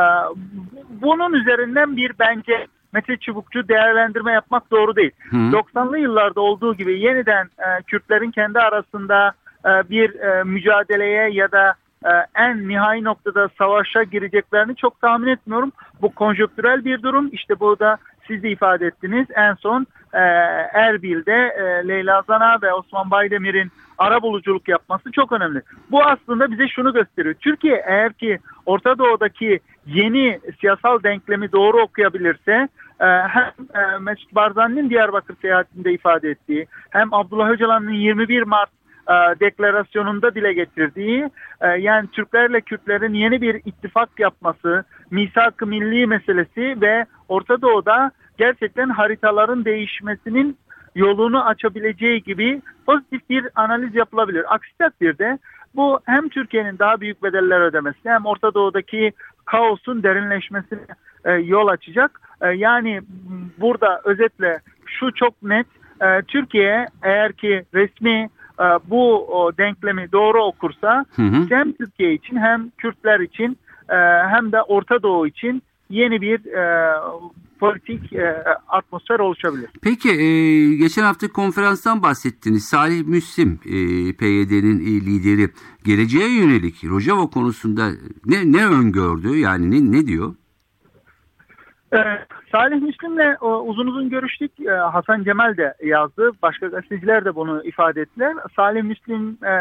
bunun 1.01 1.33
üzerinden 1.33 1.97
bir 1.97 2.11
bence 2.19 2.67
Mete 2.93 3.17
Çubukçu 3.17 3.67
değerlendirme 3.67 4.31
yapmak 4.31 4.71
doğru 4.71 4.95
değil. 4.95 5.11
Hı. 5.29 5.35
90'lı 5.35 5.99
yıllarda 5.99 6.41
olduğu 6.41 6.75
gibi 6.75 6.99
yeniden 6.99 7.45
e, 7.45 7.83
Kürtlerin 7.87 8.31
kendi 8.31 8.59
arasında 8.59 9.33
e, 9.65 9.69
bir 9.89 10.19
e, 10.19 10.43
mücadeleye 10.43 11.29
ya 11.31 11.51
da 11.51 11.73
e, 12.05 12.11
en 12.35 12.67
nihai 12.67 13.03
noktada 13.03 13.49
savaşa 13.57 14.03
gireceklerini 14.03 14.75
çok 14.75 15.01
tahmin 15.01 15.27
etmiyorum. 15.27 15.71
Bu 16.01 16.15
konjöktürel 16.15 16.85
bir 16.85 17.03
durum. 17.03 17.29
İşte 17.31 17.59
bu 17.59 17.79
da 17.79 17.97
siz 18.27 18.43
de 18.43 18.51
ifade 18.51 18.85
ettiniz. 18.85 19.27
En 19.35 19.53
son 19.53 19.87
e, 20.13 20.19
Erbil'de 20.73 21.33
e, 21.33 21.87
Leyla 21.87 22.21
Zana 22.27 22.57
ve 22.61 22.73
Osman 22.73 23.11
Baydemir'in 23.11 23.71
ara 23.97 24.21
buluculuk 24.21 24.67
yapması 24.67 25.11
çok 25.11 25.31
önemli. 25.31 25.61
Bu 25.91 26.03
aslında 26.03 26.51
bize 26.51 26.67
şunu 26.67 26.93
gösteriyor. 26.93 27.35
Türkiye 27.35 27.83
eğer 27.87 28.13
ki 28.13 28.39
Orta 28.65 28.97
Doğu'daki 28.97 29.59
yeni 29.85 30.39
siyasal 30.59 31.03
denklemi 31.03 31.51
doğru 31.51 31.81
okuyabilirse 31.81 32.67
e, 32.99 33.05
hem 33.05 33.51
e, 33.75 33.99
Mesut 33.99 34.35
Barzani'nin 34.35 34.89
Diyarbakır 34.89 35.35
seyahatinde 35.41 35.93
ifade 35.93 36.29
ettiği 36.29 36.67
hem 36.89 37.13
Abdullah 37.13 37.49
Öcalan'ın 37.49 37.91
21 37.91 38.41
Mart 38.41 38.69
e, 39.09 39.39
deklarasyonunda 39.39 40.35
dile 40.35 40.53
getirdiği 40.53 41.29
yani 41.79 42.07
Türklerle 42.07 42.61
Kürtlerin 42.61 43.13
yeni 43.13 43.41
bir 43.41 43.61
ittifak 43.65 44.19
yapması, 44.19 44.83
misak-ı 45.11 45.67
milli 45.67 46.07
meselesi 46.07 46.81
ve 46.81 47.05
Orta 47.31 47.61
Doğu'da 47.61 48.11
gerçekten 48.37 48.89
haritaların 48.89 49.65
değişmesinin 49.65 50.57
yolunu 50.95 51.45
açabileceği 51.45 52.23
gibi 52.23 52.61
pozitif 52.85 53.29
bir 53.29 53.47
analiz 53.55 53.95
yapılabilir. 53.95 54.53
Aksi 54.53 54.77
takdirde 54.77 55.37
bu 55.75 55.99
hem 56.05 56.29
Türkiye'nin 56.29 56.79
daha 56.79 57.01
büyük 57.01 57.23
bedeller 57.23 57.61
ödemesi 57.61 57.99
hem 58.03 58.25
Orta 58.25 58.53
Doğu'daki 58.53 59.11
kaosun 59.45 60.03
derinleşmesine 60.03 60.79
e, 61.25 61.31
yol 61.31 61.67
açacak. 61.67 62.21
E, 62.41 62.47
yani 62.47 63.01
burada 63.57 64.01
özetle 64.03 64.59
şu 64.85 65.11
çok 65.11 65.43
net 65.43 65.67
e, 66.01 66.21
Türkiye 66.21 66.87
eğer 67.03 67.33
ki 67.33 67.65
resmi 67.73 68.29
e, 68.59 68.65
bu 68.89 69.27
o, 69.27 69.57
denklemi 69.57 70.11
doğru 70.11 70.43
okursa 70.43 71.05
hı 71.15 71.21
hı. 71.21 71.45
hem 71.49 71.73
Türkiye 71.73 72.13
için 72.13 72.37
hem 72.37 72.69
Kürtler 72.77 73.19
için 73.19 73.57
e, 73.89 73.95
hem 74.27 74.51
de 74.51 74.61
Orta 74.61 75.03
Doğu 75.03 75.27
için 75.27 75.63
yeni 75.91 76.21
bir 76.21 76.45
e, 76.45 76.93
politik 77.59 78.13
e, 78.13 78.43
atmosfer 78.67 79.19
oluşabilir. 79.19 79.69
Peki 79.83 80.09
e, 80.09 80.27
geçen 80.75 81.03
hafta 81.03 81.27
konferanstan 81.27 82.03
bahsettiniz. 82.03 82.65
Salih 82.65 83.05
Müslim 83.05 83.59
e, 83.65 83.77
PYD'nin 84.13 84.79
e, 84.79 84.91
lideri 85.05 85.49
geleceğe 85.83 86.37
yönelik 86.39 86.83
Rojava 86.83 87.27
konusunda 87.27 87.89
ne 88.25 88.51
ne 88.51 88.65
öngördü 88.65 89.37
yani 89.37 89.71
ne, 89.71 89.97
ne 89.97 90.07
diyor? 90.07 90.35
Ee, 91.93 91.97
Salih 92.51 92.81
Müslim'le 92.81 93.37
uzun 93.41 93.87
uzun 93.87 94.09
görüştük. 94.09 94.51
Ee, 94.59 94.69
Hasan 94.69 95.23
Cemal 95.23 95.57
de 95.57 95.73
yazdı. 95.83 96.31
Başka 96.41 96.67
gazeteciler 96.67 97.25
de 97.25 97.35
bunu 97.35 97.63
ifade 97.63 98.01
ettiler. 98.01 98.33
Salih 98.55 98.83
Müslim 98.83 99.37
e, 99.45 99.53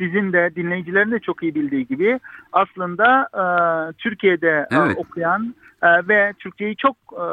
sizin 0.00 0.32
de 0.32 0.50
dinleyicilerin 0.56 1.10
de 1.10 1.18
çok 1.18 1.42
iyi 1.42 1.54
bildiği 1.54 1.86
gibi 1.86 2.20
aslında 2.52 3.28
e, 3.34 3.44
Türkiye'de 3.92 4.66
e, 4.70 4.76
evet. 4.76 4.96
okuyan 4.98 5.54
e, 5.82 6.08
ve 6.08 6.32
Türkçeyi 6.38 6.76
çok 6.76 6.96
e, 7.12 7.26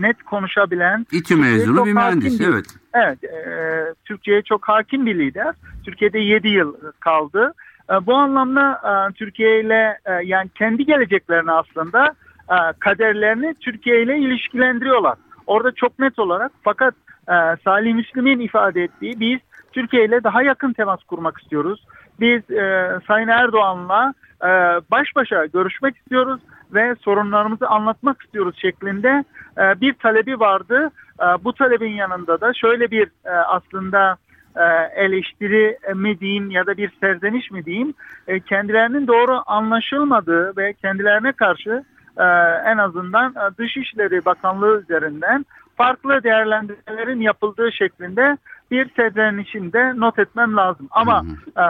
net 0.00 0.22
konuşabilen 0.22 1.06
İTÜ 1.12 1.36
mezunu 1.36 1.86
bir 1.86 1.92
mühendis 1.92 2.40
bir, 2.40 2.48
evet. 2.48 2.64
Evet 2.94 3.24
e, 3.24 3.94
Türkçe'ye 4.04 4.42
çok 4.42 4.68
hakim 4.68 5.06
bir 5.06 5.18
lider. 5.18 5.54
Türkiye'de 5.84 6.18
7 6.18 6.48
yıl 6.48 6.74
kaldı. 7.00 7.54
E, 7.90 8.06
bu 8.06 8.14
anlamda 8.14 8.80
e, 8.84 9.12
Türkiye 9.12 9.60
ile 9.60 9.98
e, 10.04 10.12
yani 10.24 10.48
kendi 10.54 10.86
geleceklerini 10.86 11.52
aslında 11.52 12.14
e, 12.50 12.56
kaderlerini 12.78 13.54
Türkiye 13.54 14.02
ile 14.02 14.18
ilişkilendiriyorlar. 14.18 15.14
Orada 15.46 15.72
çok 15.72 15.98
net 15.98 16.18
olarak 16.18 16.52
fakat 16.62 16.94
e, 17.28 17.34
Salih 17.64 17.94
Müslim'in 17.94 18.40
ifade 18.40 18.82
ettiği 18.82 19.20
biz 19.20 19.38
Türkiye 19.72 20.04
ile 20.04 20.24
daha 20.24 20.42
yakın 20.42 20.72
temas 20.72 21.04
kurmak 21.04 21.40
istiyoruz. 21.40 21.86
Biz 22.20 22.50
e, 22.50 22.90
Sayın 23.06 23.28
Erdoğan'la 23.28 24.14
e, 24.42 24.48
baş 24.90 25.16
başa 25.16 25.46
görüşmek 25.46 25.96
istiyoruz 25.96 26.40
ve 26.74 26.94
sorunlarımızı 26.94 27.68
anlatmak 27.68 28.22
istiyoruz 28.22 28.56
şeklinde 28.58 29.24
e, 29.58 29.80
bir 29.80 29.94
talebi 29.94 30.40
vardı. 30.40 30.90
E, 31.20 31.24
bu 31.44 31.52
talebin 31.52 31.92
yanında 31.92 32.40
da 32.40 32.54
şöyle 32.54 32.90
bir 32.90 33.06
e, 33.24 33.30
aslında 33.30 34.16
e, 34.56 34.62
eleştiri 35.04 35.78
mi 35.94 36.20
diyeyim 36.20 36.50
ya 36.50 36.66
da 36.66 36.76
bir 36.76 36.90
serzeniş 37.00 37.50
mi 37.50 37.64
diyeyim 37.64 37.94
e, 38.28 38.40
kendilerinin 38.40 39.06
doğru 39.06 39.42
anlaşılmadığı 39.46 40.56
ve 40.56 40.72
kendilerine 40.72 41.32
karşı 41.32 41.84
e, 42.16 42.24
en 42.66 42.78
azından 42.78 43.34
Dışişleri 43.58 44.24
Bakanlığı 44.24 44.80
üzerinden 44.82 45.46
farklı 45.76 46.22
değerlendirmelerin 46.22 47.20
yapıldığı 47.20 47.72
şeklinde 47.72 48.38
bir 48.70 48.90
serzenişinde 48.96 49.92
not 49.96 50.18
etmem 50.18 50.56
lazım. 50.56 50.88
Ama 50.90 51.24
e, 51.56 51.64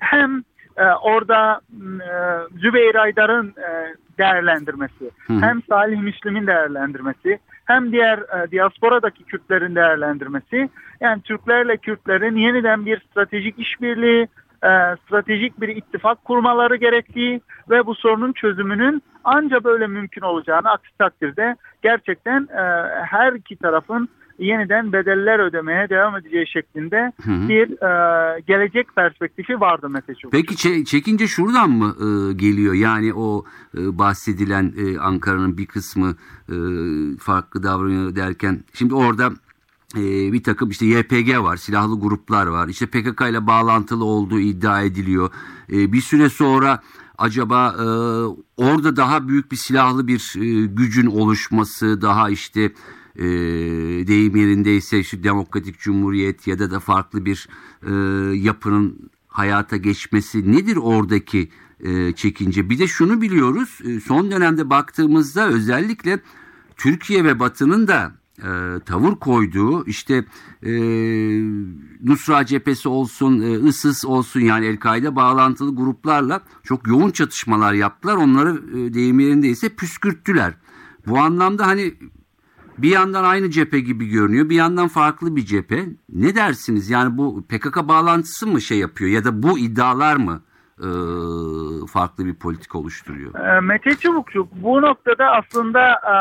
hem 0.00 0.42
e, 0.76 0.84
orada 0.84 1.60
e, 1.72 2.12
Zübeyir 2.58 2.94
Aydar'ın 2.94 3.48
e, 3.48 3.94
değerlendirmesi, 4.18 5.10
hı. 5.26 5.32
hem 5.32 5.62
Salih 5.62 6.00
Müslim'in 6.00 6.46
değerlendirmesi, 6.46 7.38
hem 7.64 7.92
diğer 7.92 8.18
e, 8.18 8.50
diasporadaki 8.50 9.24
Kürtlerin 9.24 9.74
değerlendirmesi, 9.74 10.68
yani 11.00 11.22
Türklerle 11.22 11.76
Kürtlerin 11.76 12.36
yeniden 12.36 12.86
bir 12.86 13.00
stratejik 13.00 13.58
işbirliği, 13.58 14.28
e, 14.64 14.70
stratejik 15.04 15.60
bir 15.60 15.68
ittifak 15.68 16.24
kurmaları 16.24 16.76
gerektiği 16.76 17.40
ve 17.70 17.86
bu 17.86 17.94
sorunun 17.94 18.32
çözümünün 18.32 19.02
anca 19.24 19.64
böyle 19.64 19.86
mümkün 19.86 20.22
olacağını 20.22 20.70
aksi 20.70 20.98
takdirde 20.98 21.56
gerçekten 21.82 22.42
e, 22.42 22.62
her 23.04 23.32
iki 23.32 23.56
tarafın 23.56 24.08
yeniden 24.38 24.92
bedeller 24.92 25.38
ödemeye 25.38 25.88
devam 25.88 26.16
edeceği 26.16 26.46
şeklinde 26.46 27.12
hı 27.22 27.30
hı. 27.30 27.48
bir 27.48 27.70
e, 27.70 28.40
gelecek 28.40 28.96
perspektifi 28.96 29.60
vardı 29.60 29.88
Mete 29.88 30.14
Çubuk. 30.14 30.32
Peki 30.32 30.54
çe- 30.54 30.84
çekince 30.84 31.26
şuradan 31.26 31.70
mı 31.70 31.94
e, 32.00 32.32
geliyor? 32.32 32.74
Yani 32.74 33.14
o 33.14 33.44
e, 33.78 33.98
bahsedilen 33.98 34.72
e, 34.78 34.98
Ankara'nın 34.98 35.58
bir 35.58 35.66
kısmı 35.66 36.14
e, 36.48 36.56
farklı 37.20 37.62
davranıyor 37.62 38.16
derken 38.16 38.60
şimdi 38.74 38.94
orada 38.94 39.30
e, 39.96 40.32
bir 40.32 40.42
takım 40.42 40.70
işte 40.70 40.86
YPG 40.86 41.38
var, 41.38 41.56
silahlı 41.56 42.00
gruplar 42.00 42.46
var. 42.46 42.68
İşte 42.68 42.86
PKK 42.86 43.20
ile 43.30 43.46
bağlantılı 43.46 44.04
olduğu 44.04 44.40
iddia 44.40 44.82
ediliyor. 44.82 45.30
E, 45.72 45.92
bir 45.92 46.00
süre 46.00 46.28
sonra 46.28 46.82
acaba 47.18 47.74
e, 47.78 47.84
orada 48.56 48.96
daha 48.96 49.28
büyük 49.28 49.52
bir 49.52 49.56
silahlı 49.56 50.06
bir 50.06 50.32
e, 50.36 50.66
gücün 50.66 51.06
oluşması, 51.06 52.02
daha 52.02 52.30
işte 52.30 52.72
e, 53.16 53.26
deyim 54.06 54.36
yerindeyse 54.36 55.02
şu 55.02 55.24
demokratik 55.24 55.78
cumhuriyet 55.78 56.46
ya 56.46 56.58
da 56.58 56.70
da 56.70 56.80
farklı 56.80 57.24
bir 57.24 57.48
e, 57.86 57.92
yapının 58.36 59.10
hayata 59.28 59.76
geçmesi 59.76 60.52
nedir 60.52 60.76
oradaki 60.76 61.48
e, 61.80 62.12
çekince? 62.12 62.70
Bir 62.70 62.78
de 62.78 62.86
şunu 62.86 63.20
biliyoruz, 63.20 63.78
e, 63.84 64.00
son 64.00 64.30
dönemde 64.30 64.70
baktığımızda 64.70 65.48
özellikle 65.48 66.20
Türkiye 66.76 67.24
ve 67.24 67.40
Batı'nın 67.40 67.88
da 67.88 68.17
e, 68.38 68.80
tavır 68.86 69.14
koyduğu 69.14 69.86
işte 69.86 70.24
e, 70.62 70.72
Nusra 72.02 72.46
cephesi 72.46 72.88
olsun, 72.88 73.40
e, 73.40 73.68
ISIS 73.68 74.04
olsun 74.04 74.40
yani 74.40 74.66
El-Kaide 74.66 75.16
bağlantılı 75.16 75.76
gruplarla 75.76 76.40
çok 76.62 76.86
yoğun 76.86 77.10
çatışmalar 77.10 77.72
yaptılar. 77.72 78.16
Onları 78.16 78.62
e, 78.78 78.94
deyim 78.94 79.20
yerindeyse 79.20 79.68
püskürttüler. 79.68 80.54
Bu 81.06 81.18
anlamda 81.18 81.66
hani 81.66 81.94
bir 82.78 82.90
yandan 82.90 83.24
aynı 83.24 83.50
cephe 83.50 83.80
gibi 83.80 84.06
görünüyor, 84.06 84.48
bir 84.48 84.56
yandan 84.56 84.88
farklı 84.88 85.36
bir 85.36 85.46
cephe. 85.46 85.88
Ne 86.12 86.34
dersiniz? 86.34 86.90
Yani 86.90 87.18
bu 87.18 87.44
PKK 87.48 87.76
bağlantısı 87.88 88.46
mı 88.46 88.60
şey 88.60 88.78
yapıyor 88.78 89.10
ya 89.10 89.24
da 89.24 89.42
bu 89.42 89.58
iddialar 89.58 90.16
mı 90.16 90.42
e, 90.80 90.88
farklı 91.86 92.26
bir 92.26 92.34
politik 92.34 92.74
oluşturuyor? 92.74 93.34
E, 93.34 93.60
Mete 93.60 93.94
Çubukçu 93.94 94.48
bu 94.52 94.82
noktada 94.82 95.30
aslında 95.30 95.92
e, 95.92 96.14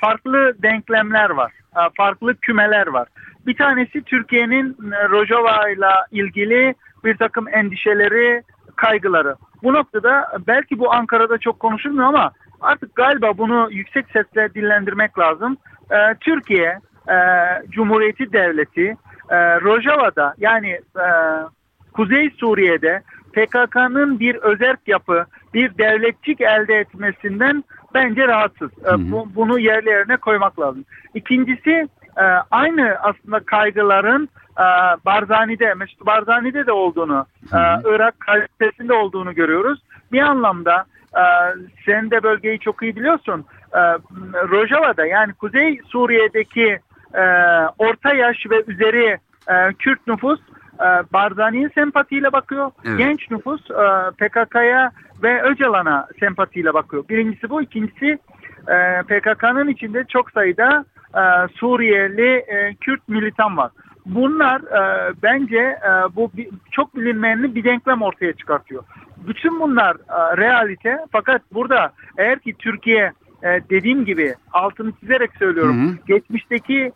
farklı 0.00 0.54
denklemler 0.62 1.30
var. 1.30 1.52
E, 1.76 1.80
farklı 1.96 2.36
kümeler 2.36 2.86
var. 2.86 3.08
Bir 3.46 3.56
tanesi 3.56 4.02
Türkiye'nin 4.02 4.76
Rojava 5.10 5.68
ile 5.68 5.86
ilgili 6.10 6.74
bir 7.04 7.16
takım 7.16 7.48
endişeleri, 7.48 8.42
kaygıları. 8.76 9.36
Bu 9.62 9.72
noktada 9.72 10.28
belki 10.46 10.78
bu 10.78 10.92
Ankara'da 10.92 11.38
çok 11.38 11.60
konuşulmuyor 11.60 12.08
ama 12.08 12.32
artık 12.60 12.94
galiba 12.94 13.38
bunu 13.38 13.68
yüksek 13.70 14.06
sesle 14.12 14.54
dillendirmek 14.54 15.18
lazım. 15.18 15.56
Türkiye 16.20 16.78
Cumhuriyeti 17.70 18.32
Devleti 18.32 18.96
Rojava'da 19.62 20.34
yani 20.38 20.80
Kuzey 21.92 22.30
Suriye'de 22.30 23.02
PKK'nın 23.32 24.20
bir 24.20 24.34
özerk 24.34 24.80
yapı, 24.86 25.24
bir 25.54 25.78
devletçik 25.78 26.40
elde 26.40 26.74
etmesinden 26.74 27.64
bence 27.94 28.28
rahatsız. 28.28 28.70
Hı 28.82 28.94
hı. 28.94 29.24
Bunu 29.34 29.58
yerli 29.58 29.88
yerine 29.88 30.16
koymak 30.16 30.60
lazım. 30.60 30.84
İkincisi 31.14 31.88
e, 32.16 32.24
aynı 32.50 32.96
aslında 33.02 33.40
kaygıların 33.40 34.28
e, 34.58 34.66
Barzani'de, 35.04 35.74
Mesut 35.74 36.06
Barzani'de 36.06 36.66
de 36.66 36.72
olduğunu, 36.72 37.26
hı 37.50 37.56
hı. 37.56 37.60
E, 37.60 37.94
Irak 37.94 38.20
kalitesinde 38.20 38.92
olduğunu 38.92 39.34
görüyoruz. 39.34 39.82
Bir 40.12 40.20
anlamda 40.20 40.84
sen 41.86 42.10
de 42.10 42.22
bölgeyi 42.22 42.58
çok 42.58 42.82
iyi 42.82 42.96
biliyorsun. 42.96 43.44
Rojava'da 44.50 45.06
yani 45.06 45.32
Kuzey 45.32 45.80
Suriye'deki 45.86 46.78
orta 47.78 48.14
yaş 48.14 48.36
ve 48.50 48.62
üzeri 48.66 49.18
Kürt 49.78 50.06
nüfus 50.06 50.40
Barzani'ye 51.12 51.70
sempatiyle 51.74 52.32
bakıyor. 52.32 52.70
Evet. 52.84 52.98
Genç 52.98 53.30
nüfus 53.30 53.70
e, 53.70 54.10
PKK'ya 54.18 54.90
ve 55.22 55.42
Öcalan'a 55.42 56.06
sempatiyle 56.20 56.74
bakıyor. 56.74 57.08
Birincisi 57.08 57.50
bu. 57.50 57.62
ikincisi 57.62 58.18
e, 58.68 59.02
PKK'nın 59.02 59.68
içinde 59.68 60.04
çok 60.08 60.30
sayıda 60.30 60.84
Suriyeli 61.54 62.44
Kürt 62.80 63.08
militan 63.08 63.56
var. 63.56 63.70
Bunlar 64.06 64.62
bence 65.22 65.78
bu 66.16 66.30
çok 66.70 66.96
bilinmeyenli 66.96 67.54
bir 67.54 67.64
denklem 67.64 68.02
ortaya 68.02 68.32
çıkartıyor. 68.32 68.84
Bütün 69.16 69.60
bunlar 69.60 69.96
realite 70.36 70.98
fakat 71.12 71.42
burada 71.52 71.92
eğer 72.18 72.38
ki 72.38 72.54
Türkiye 72.58 73.12
dediğim 73.44 74.04
gibi 74.04 74.34
altını 74.52 74.92
çizerek 75.00 75.30
söylüyorum. 75.38 75.88
Hı 75.88 75.92
hı. 75.92 75.96
Geçmişteki 76.06 76.92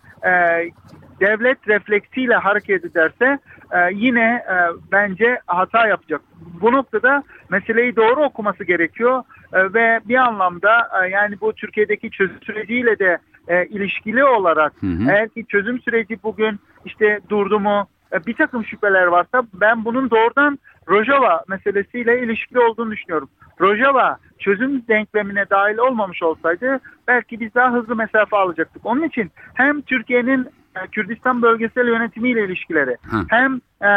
devlet 1.23 1.69
refleksiyle 1.69 2.35
hareket 2.35 2.85
ederse 2.85 3.39
e, 3.73 3.79
yine 3.93 4.45
e, 4.49 4.57
bence 4.93 5.41
hata 5.47 5.87
yapacak. 5.87 6.21
Bu 6.61 6.73
noktada 6.73 7.23
meseleyi 7.51 7.97
doğru 7.97 8.25
okuması 8.25 8.65
gerekiyor 8.65 9.23
e, 9.53 9.75
ve 9.75 10.01
bir 10.05 10.17
anlamda 10.17 10.89
e, 11.03 11.09
yani 11.09 11.41
bu 11.41 11.53
Türkiye'deki 11.53 12.11
çözüm 12.11 12.43
süreciyle 12.43 12.99
de 12.99 13.19
e, 13.49 13.67
ilişkili 13.67 14.25
olarak 14.25 14.73
hı 14.81 14.87
hı. 14.87 15.11
eğer 15.11 15.29
ki 15.29 15.45
çözüm 15.49 15.81
süreci 15.81 16.19
bugün 16.23 16.61
işte 16.85 17.21
durdu 17.29 17.61
mu 17.61 17.87
e, 18.13 18.27
bir 18.27 18.35
takım 18.35 18.65
şüpheler 18.65 19.07
varsa 19.07 19.43
ben 19.55 19.85
bunun 19.85 20.11
doğrudan 20.11 20.59
Rojava 20.89 21.45
meselesiyle 21.49 22.23
ilişkili 22.23 22.61
olduğunu 22.61 22.91
düşünüyorum. 22.91 23.29
Rojava 23.61 24.17
çözüm 24.39 24.89
denklemine 24.89 25.51
dahil 25.51 25.79
olmamış 25.79 26.23
olsaydı 26.23 26.81
belki 27.09 27.41
biz 27.41 27.55
daha 27.55 27.73
hızlı 27.73 27.97
mesafe 27.97 28.37
alacaktık. 28.37 28.87
Onun 28.87 29.03
için 29.03 29.31
hem 29.55 29.83
Türkiye'nin 29.83 30.49
Kürdistan 30.93 31.43
bölgesel 31.43 31.87
yönetimiyle 31.87 32.45
ilişkileri, 32.45 32.97
Hı. 33.11 33.25
hem 33.29 33.61
e, 33.83 33.91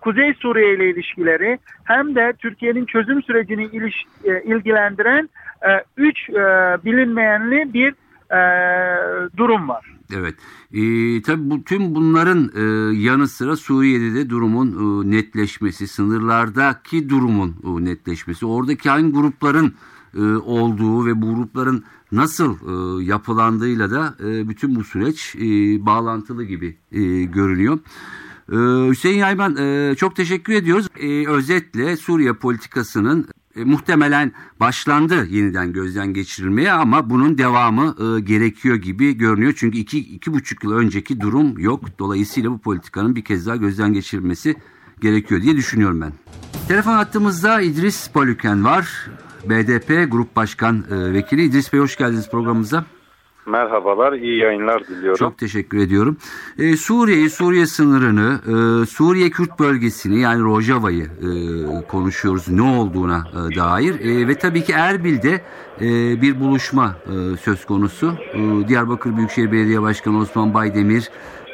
Kuzey 0.00 0.34
Suriye 0.34 0.74
ile 0.74 0.90
ilişkileri, 0.90 1.58
hem 1.84 2.14
de 2.14 2.32
Türkiye'nin 2.38 2.84
çözüm 2.84 3.22
sürecini 3.22 3.64
iliş, 3.64 4.04
e, 4.24 4.42
ilgilendiren 4.42 5.28
e, 5.62 5.84
üç 5.96 6.30
e, 6.30 6.34
bilinmeyenli 6.84 7.74
bir 7.74 7.94
e, 8.34 8.40
durum 9.36 9.68
var. 9.68 9.94
Evet. 10.12 10.34
Ee, 10.72 11.22
tabii 11.22 11.50
bu, 11.50 11.64
tüm 11.64 11.94
bunların 11.94 12.50
e, 12.56 12.62
yanı 12.96 13.28
sıra 13.28 13.56
Suriye'de 13.56 14.14
de 14.14 14.30
durumun 14.30 14.68
e, 14.68 15.10
netleşmesi, 15.10 15.88
sınırlardaki 15.88 17.08
durumun 17.08 17.56
e, 17.64 17.84
netleşmesi, 17.84 18.46
oradaki 18.46 18.90
hangi 18.90 19.12
grupların 19.12 19.74
e, 20.16 20.22
olduğu 20.22 21.06
ve 21.06 21.22
bu 21.22 21.34
grupların 21.34 21.84
nasıl 22.12 22.54
e, 22.54 23.04
yapılandığıyla 23.04 23.90
da 23.90 24.14
e, 24.24 24.48
bütün 24.48 24.76
bu 24.76 24.84
süreç 24.84 25.36
e, 25.36 25.40
bağlantılı 25.86 26.44
gibi 26.44 26.76
e, 26.92 27.24
görünüyor. 27.24 27.78
Ee, 28.52 28.56
Hüseyin 28.90 29.18
Yayman 29.18 29.56
e, 29.56 29.94
çok 29.96 30.16
teşekkür 30.16 30.52
ediyoruz. 30.52 30.86
E, 30.96 31.28
özetle 31.28 31.96
Suriye 31.96 32.32
politikasının 32.32 33.28
e, 33.56 33.64
muhtemelen 33.64 34.32
başlandı 34.60 35.26
yeniden 35.26 35.72
gözden 35.72 36.14
geçirilmeye 36.14 36.72
ama 36.72 37.10
bunun 37.10 37.38
devamı 37.38 37.94
e, 37.98 38.20
gerekiyor 38.20 38.76
gibi 38.76 39.12
görünüyor. 39.12 39.52
Çünkü 39.56 39.78
iki, 39.78 39.98
iki 39.98 40.32
buçuk 40.32 40.64
yıl 40.64 40.72
önceki 40.72 41.20
durum 41.20 41.58
yok. 41.58 41.98
Dolayısıyla 41.98 42.50
bu 42.50 42.58
politikanın 42.58 43.16
bir 43.16 43.24
kez 43.24 43.46
daha 43.46 43.56
gözden 43.56 43.92
geçirilmesi 43.92 44.56
gerekiyor 45.00 45.42
diye 45.42 45.56
düşünüyorum 45.56 46.00
ben. 46.00 46.12
Telefon 46.68 46.92
hattımızda 46.92 47.60
İdris 47.60 48.08
Polüken 48.08 48.64
var. 48.64 49.10
BDP 49.50 50.12
Grup 50.12 50.36
Başkan 50.36 50.84
e, 50.90 51.12
Vekili. 51.12 51.42
İdris 51.42 51.72
Bey 51.72 51.80
hoş 51.80 51.96
geldiniz 51.96 52.30
programımıza. 52.30 52.84
Merhabalar, 53.46 54.12
iyi 54.12 54.38
yayınlar 54.38 54.86
diliyorum. 54.86 55.16
Çok 55.16 55.38
teşekkür 55.38 55.78
ediyorum. 55.78 56.16
Ee, 56.58 56.76
Suriye'yi, 56.76 57.30
Suriye 57.30 57.66
sınırını, 57.66 58.40
e, 58.46 58.86
Suriye 58.86 59.30
Kürt 59.30 59.60
bölgesini 59.60 60.20
yani 60.20 60.42
Rojava'yı 60.42 61.04
e, 61.04 61.86
konuşuyoruz 61.86 62.48
ne 62.48 62.62
olduğuna 62.62 63.24
e, 63.32 63.56
dair. 63.56 64.00
E, 64.00 64.28
ve 64.28 64.38
tabii 64.38 64.64
ki 64.64 64.72
Erbil'de 64.72 65.40
e, 65.80 65.82
bir 66.22 66.40
buluşma 66.40 66.96
e, 67.06 67.36
söz 67.36 67.64
konusu. 67.64 68.14
E, 68.34 68.68
Diyarbakır 68.68 69.16
Büyükşehir 69.16 69.52
Belediye 69.52 69.82
Başkanı 69.82 70.18
Osman 70.18 70.54
Baydemir 70.54 71.10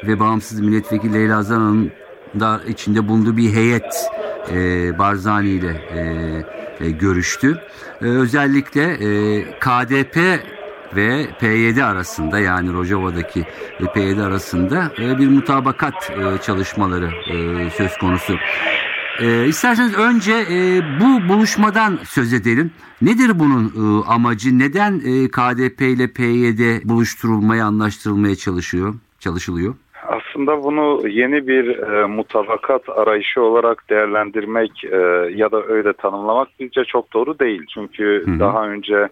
ve 0.07 0.19
Bağımsız 0.19 0.59
Milletvekili 0.59 1.13
Leyla 1.13 1.43
Zana'nın 1.43 1.91
da 2.39 2.61
içinde 2.67 3.07
bulunduğu 3.07 3.37
bir 3.37 3.53
heyet 3.53 4.09
e, 4.51 4.99
Barzani 4.99 5.49
ile 5.49 5.69
e, 5.69 6.60
e, 6.81 6.91
görüştü. 6.91 7.57
E, 8.01 8.05
özellikle 8.05 8.83
e, 8.83 9.43
KDP 9.59 10.17
ve 10.95 11.27
PYD 11.39 11.77
arasında 11.77 12.39
yani 12.39 12.73
Rojava'daki 12.73 13.45
PYD 13.93 14.17
arasında 14.17 14.91
bir 14.97 15.27
mutabakat 15.27 15.93
çalışmaları 16.43 17.11
söz 17.77 17.97
konusu. 17.97 18.35
İsterseniz 19.47 19.93
önce 19.93 20.45
bu 21.01 21.29
buluşmadan 21.29 21.99
söz 22.03 22.33
edelim. 22.33 22.71
Nedir 23.01 23.39
bunun 23.39 24.03
amacı? 24.07 24.59
Neden 24.59 24.99
KDP 25.27 25.81
ile 25.81 26.07
PYD 26.07 26.89
buluşturulmaya, 26.89 27.65
anlaştırılmaya 27.65 28.35
çalışıyor, 28.35 28.95
çalışılıyor? 29.19 29.75
Aslında 30.31 30.63
bunu 30.63 31.07
yeni 31.07 31.47
bir 31.47 31.77
e, 31.77 32.05
mutabakat 32.05 32.89
arayışı 32.89 33.41
olarak 33.41 33.89
değerlendirmek 33.89 34.83
e, 34.83 34.97
ya 35.35 35.51
da 35.51 35.63
öyle 35.63 35.93
tanımlamak 35.93 36.47
bizce 36.59 36.83
çok 36.83 37.13
doğru 37.13 37.39
değil. 37.39 37.65
Çünkü 37.73 38.23
hı 38.25 38.31
hı. 38.31 38.39
daha 38.39 38.67
önce 38.67 39.07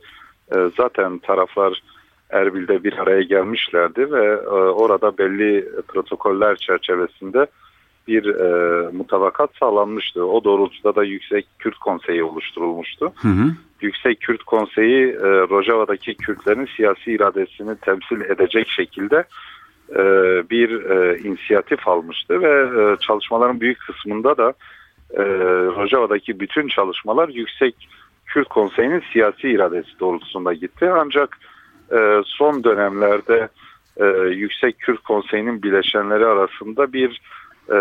e, 0.55 0.55
zaten 0.77 1.17
taraflar 1.17 1.83
Erbil'de 2.29 2.83
bir 2.83 2.97
araya 2.97 3.21
gelmişlerdi 3.21 4.11
ve 4.11 4.25
e, 4.25 4.49
orada 4.49 5.17
belli 5.17 5.69
protokoller 5.87 6.55
çerçevesinde 6.55 7.45
bir 8.07 8.25
e, 8.25 8.91
mutabakat 8.91 9.49
sağlanmıştı. 9.59 10.25
O 10.25 10.43
doğrultuda 10.43 10.95
da 10.95 11.03
Yüksek 11.03 11.45
Kürt 11.59 11.77
Konseyi 11.77 12.23
oluşturulmuştu. 12.23 13.13
Hı 13.21 13.27
hı. 13.27 13.51
Yüksek 13.81 14.21
Kürt 14.21 14.43
Konseyi 14.43 15.07
e, 15.07 15.27
Rojava'daki 15.49 16.15
Kürtlerin 16.15 16.67
siyasi 16.75 17.11
iradesini 17.11 17.75
temsil 17.75 18.21
edecek 18.21 18.69
şekilde 18.69 19.23
e, 19.95 20.03
bir 20.49 20.89
e, 20.89 21.19
inisiyatif 21.19 21.87
almıştı 21.87 22.41
ve 22.41 22.81
e, 22.81 22.97
çalışmaların 22.99 23.61
büyük 23.61 23.79
kısmında 23.79 24.37
da 24.37 24.53
e, 25.13 25.23
Rojava'daki 25.75 26.39
bütün 26.39 26.67
çalışmalar 26.67 27.29
Yüksek 27.29 27.75
Kürt 28.25 28.49
Konseyi'nin 28.49 29.03
siyasi 29.13 29.49
iradesi 29.49 29.99
doğrultusunda 29.99 30.53
gitti. 30.53 30.91
Ancak 30.91 31.37
e, 31.91 32.21
son 32.25 32.63
dönemlerde 32.63 33.49
e, 33.97 34.05
Yüksek 34.29 34.79
Kürt 34.79 35.03
Konseyi'nin 35.03 35.63
bileşenleri 35.63 36.25
arasında 36.25 36.93
bir 36.93 37.21
e, 37.69 37.77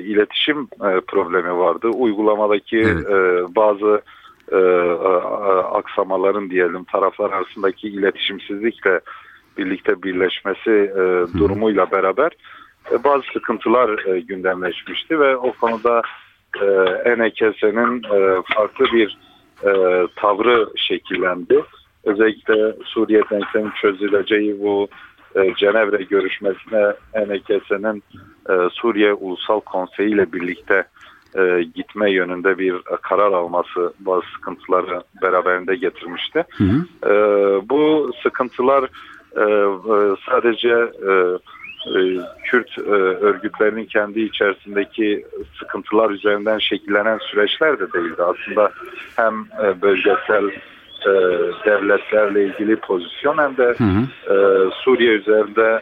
iletişim 0.00 0.62
e, 0.62 1.00
problemi 1.00 1.58
vardı. 1.58 1.88
Uygulamadaki 1.88 2.78
evet. 2.78 3.10
e, 3.10 3.54
bazı 3.56 4.02
e, 4.52 4.56
aksamaların 5.72 6.50
diyelim 6.50 6.84
taraflar 6.84 7.30
arasındaki 7.30 7.88
iletişimsizlikle 7.88 9.00
birlikte 9.56 10.02
birleşmesi 10.02 10.70
e, 10.70 11.02
durumuyla 11.38 11.90
beraber 11.90 12.30
e, 12.92 13.04
bazı 13.04 13.22
sıkıntılar 13.32 14.06
e, 14.06 14.20
gündemleşmişti 14.20 15.20
ve 15.20 15.36
o 15.36 15.52
konuda 15.52 16.02
e, 16.60 16.66
NKS'nin 17.16 18.02
e, 18.02 18.42
farklı 18.54 18.84
bir 18.84 19.18
e, 19.62 19.72
tavrı 20.16 20.68
şekillendi. 20.76 21.62
Özellikle 22.04 22.74
Suriye 22.84 23.22
denklemin 23.30 23.72
çözüleceği 23.80 24.60
bu 24.60 24.88
e, 25.34 25.54
Cenevre 25.54 26.02
görüşmesine 26.02 26.92
NKS'nin 27.14 28.02
e, 28.50 28.54
Suriye 28.72 29.12
Ulusal 29.14 29.60
Konseyi 29.60 30.14
ile 30.14 30.32
birlikte 30.32 30.84
e, 31.38 31.62
gitme 31.74 32.10
yönünde 32.10 32.58
bir 32.58 32.74
karar 33.02 33.32
alması 33.32 33.92
bazı 34.00 34.26
sıkıntıları 34.36 35.00
beraberinde 35.22 35.76
getirmişti. 35.76 36.44
Hı 36.56 36.64
hı. 36.64 37.10
E, 37.10 37.12
bu 37.68 38.10
sıkıntılar 38.22 38.90
e, 39.36 39.42
e 39.42 40.16
sadece 40.30 40.68
e, 41.08 41.12
e, 41.86 42.00
Kürt 42.44 42.78
e, 42.78 42.90
örgütlerinin 43.20 43.84
kendi 43.84 44.20
içerisindeki 44.20 45.26
sıkıntılar 45.58 46.10
üzerinden 46.10 46.58
şekillenen 46.58 47.18
süreçler 47.18 47.78
de 47.78 47.92
değildi. 47.92 48.22
Aslında 48.22 48.70
hem 49.16 49.34
e, 49.64 49.82
bölgesel 49.82 50.50
e, 51.06 51.12
devletlerle 51.64 52.44
ilgili 52.44 52.76
pozisyon 52.76 53.38
hem 53.38 53.56
de 53.56 53.74
hı 53.78 53.84
hı. 53.84 54.32
E, 54.34 54.70
Suriye 54.84 55.12
üzerinde 55.12 55.80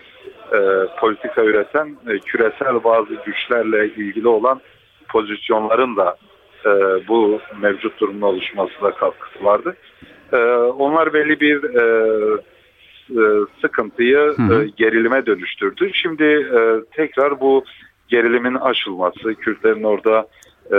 e, 0.52 0.59
politika 1.00 1.44
üreten 1.44 1.96
e, 2.09 2.18
küresel 2.18 2.85
bazı 2.85 3.14
güçlerle 3.26 3.87
ilgili 3.87 4.28
olan 4.28 4.61
pozisyonların 5.09 5.96
da 5.96 6.16
e, 6.66 6.70
bu 7.09 7.40
mevcut 7.61 8.00
durumun 8.00 8.22
oluşmasına 8.22 8.90
katkısı 8.90 9.44
vardı. 9.44 9.76
E, 10.33 10.37
onlar 10.57 11.12
belli 11.12 11.40
bir 11.40 11.64
e, 11.64 11.85
sıkıntıyı 13.61 14.19
hı 14.37 14.43
hı. 14.43 14.64
E, 14.64 14.71
gerilime 14.77 15.27
dönüştürdü. 15.27 15.90
Şimdi 15.93 16.25
e, 16.25 16.61
tekrar 16.93 17.40
bu 17.40 17.64
gerilimin 18.09 18.55
aşılması, 18.55 19.35
Kürtlerin 19.35 19.83
orada 19.83 20.29
e, 20.71 20.79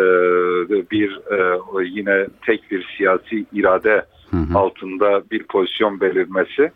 bir 0.91 1.19
e, 1.31 1.59
yine 1.85 2.27
tek 2.45 2.71
bir 2.71 2.95
siyasi 2.97 3.45
irade 3.53 4.05
hı 4.31 4.37
hı. 4.37 4.57
altında 4.57 5.23
bir 5.31 5.43
pozisyon 5.43 6.01
belirmesi 6.01 6.71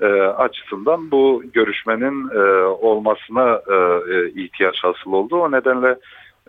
e, 0.00 0.06
açısından 0.22 1.10
bu 1.10 1.42
görüşmenin 1.52 2.30
e, 2.30 2.64
olmasına 2.64 3.60
e, 3.70 3.74
e, 4.14 4.28
ihtiyaç 4.28 4.84
hasıl 4.84 5.12
oldu. 5.12 5.36
O 5.36 5.52
nedenle 5.52 5.98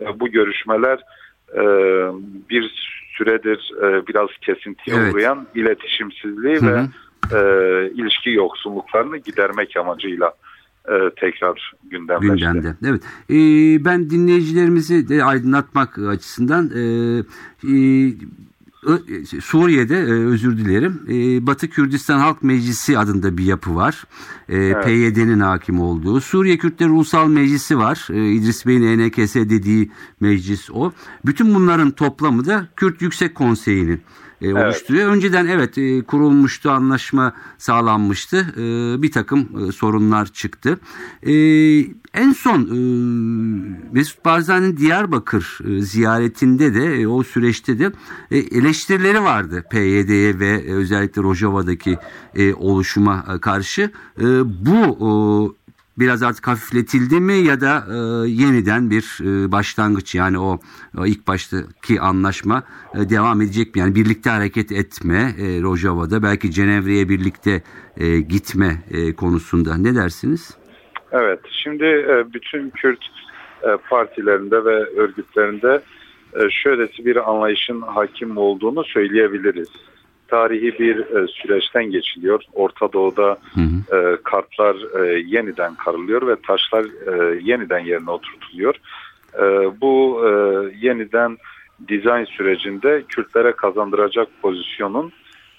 e, 0.00 0.20
bu 0.20 0.28
görüşmeler 0.28 0.98
e, 1.54 1.62
bir 2.50 2.74
süredir 3.18 3.72
e, 3.82 4.06
biraz 4.06 4.28
kesintiye 4.40 4.96
evet. 4.96 5.14
uğrayan 5.14 5.46
iletişimsizliği 5.54 6.56
hı 6.56 6.66
hı. 6.66 6.74
ve 6.74 6.80
e, 7.32 7.38
ilişki 7.94 8.30
yoksunluklarını 8.30 9.16
gidermek 9.16 9.76
amacıyla 9.76 10.34
e, 10.88 11.10
tekrar. 11.20 11.72
Gündemde. 11.90 12.74
Evet. 12.86 13.02
E, 13.30 13.34
ben 13.84 14.10
dinleyicilerimizi 14.10 15.08
de 15.08 15.24
aydınlatmak 15.24 15.98
açısından 15.98 16.70
e, 16.76 16.82
e, 17.72 17.80
Suriye'de 19.40 19.96
e, 19.96 20.12
özür 20.12 20.58
dilerim 20.58 21.02
e, 21.08 21.46
Batı 21.46 21.68
Kürdistan 21.68 22.18
Halk 22.18 22.42
Meclisi 22.42 22.98
adında 22.98 23.38
bir 23.38 23.44
yapı 23.44 23.76
var. 23.76 24.04
E, 24.48 24.56
evet. 24.56 24.84
PYD'nin 24.84 25.40
hakim 25.40 25.80
olduğu. 25.80 26.20
Suriye 26.20 26.58
Kürtleri 26.58 26.90
Ulusal 26.90 27.28
Meclisi 27.28 27.78
var. 27.78 28.06
İdris 28.10 28.66
Bey'in 28.66 28.82
ENKS 28.82 29.34
dediği 29.34 29.90
meclis 30.20 30.70
o. 30.70 30.92
Bütün 31.26 31.54
bunların 31.54 31.90
toplamı 31.90 32.46
da 32.46 32.68
Kürt 32.76 33.02
Yüksek 33.02 33.34
Konseyi'nin 33.34 34.00
e, 34.44 34.54
oluşturuyor. 34.54 35.04
Evet. 35.04 35.16
Önceden 35.16 35.46
evet 35.46 35.78
e, 35.78 36.02
kurulmuştu, 36.02 36.70
anlaşma 36.70 37.32
sağlanmıştı. 37.58 38.36
E, 38.56 39.02
bir 39.02 39.12
takım 39.12 39.68
e, 39.68 39.72
sorunlar 39.72 40.26
çıktı. 40.26 40.78
E, 41.22 41.32
en 42.14 42.32
son 42.32 42.60
e, 42.60 42.78
Mesut 43.92 44.24
Barzani'nin 44.24 44.76
Diyarbakır 44.76 45.58
e, 45.64 45.80
ziyaretinde 45.80 46.74
de 46.74 47.00
e, 47.00 47.06
o 47.06 47.22
süreçte 47.22 47.78
de 47.78 47.92
e, 48.30 48.38
eleştirileri 48.38 49.22
vardı 49.22 49.64
PYD'ye 49.70 50.38
ve 50.38 50.48
e, 50.48 50.72
özellikle 50.72 51.22
Rojava'daki 51.22 51.98
e, 52.34 52.54
oluşuma 52.54 53.24
e, 53.34 53.40
karşı. 53.40 53.90
E, 54.20 54.24
bu 54.66 54.96
e, 55.00 55.63
biraz 55.98 56.22
artık 56.22 56.46
hafifletildi 56.46 57.20
mi 57.20 57.32
ya 57.32 57.60
da 57.60 57.84
e, 57.88 57.96
yeniden 58.30 58.90
bir 58.90 59.18
e, 59.20 59.52
başlangıç 59.52 60.14
yani 60.14 60.38
o, 60.38 60.58
o 60.98 61.06
ilk 61.06 61.28
baştaki 61.28 62.00
anlaşma 62.00 62.62
e, 62.94 63.10
devam 63.10 63.42
edecek 63.42 63.74
mi? 63.74 63.80
Yani 63.80 63.94
birlikte 63.94 64.30
hareket 64.30 64.72
etme 64.72 65.34
e, 65.38 65.62
Rojava'da 65.62 66.22
belki 66.22 66.50
Cenevre'ye 66.50 67.08
birlikte 67.08 67.62
e, 67.96 68.20
gitme 68.20 68.82
e, 68.90 69.12
konusunda 69.12 69.76
ne 69.76 69.94
dersiniz? 69.94 70.58
Evet 71.12 71.40
şimdi 71.62 71.84
e, 71.84 72.32
bütün 72.34 72.70
Kürt 72.70 73.04
e, 73.62 73.68
partilerinde 73.90 74.64
ve 74.64 74.84
örgütlerinde 74.96 75.82
e, 76.34 76.50
şöylesi 76.50 77.04
bir 77.04 77.30
anlayışın 77.30 77.80
hakim 77.80 78.36
olduğunu 78.36 78.84
söyleyebiliriz 78.84 79.68
tarihi 80.28 80.78
bir 80.78 80.98
e, 80.98 81.26
süreçten 81.26 81.84
geçiliyor. 81.84 82.42
Orta 82.52 82.92
Doğu'da 82.92 83.36
hı 83.54 83.60
hı. 83.60 83.96
E, 83.96 84.16
kartlar 84.22 84.76
e, 85.00 85.22
yeniden 85.26 85.74
karılıyor 85.74 86.26
ve 86.26 86.36
taşlar 86.46 86.84
e, 86.84 87.40
yeniden 87.42 87.78
yerine 87.78 88.10
oturtuluyor. 88.10 88.74
E, 89.34 89.42
bu 89.80 90.22
e, 90.26 90.30
yeniden 90.86 91.36
dizayn 91.88 92.24
sürecinde 92.24 93.02
Kürtlere 93.08 93.52
kazandıracak 93.52 94.28
pozisyonun 94.42 95.12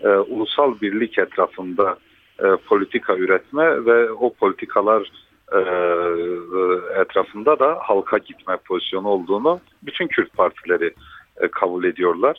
e, 0.04 0.08
ulusal 0.08 0.82
birlik 0.82 1.17
etrafında 1.17 1.97
e, 2.39 2.45
politika 2.67 3.15
üretme 3.15 3.86
ve 3.86 4.12
o 4.12 4.34
politikalar 4.34 5.12
e, 5.51 5.58
e 5.58 7.01
etrafında 7.01 7.60
da 7.60 7.78
halka 7.82 8.17
gitme 8.17 8.58
pozisyonu 8.65 9.08
olduğunu 9.08 9.60
bütün 9.84 10.08
Kürt 10.08 10.34
partileri 10.34 10.93
e, 11.41 11.47
kabul 11.47 11.84
ediyorlar. 11.84 12.38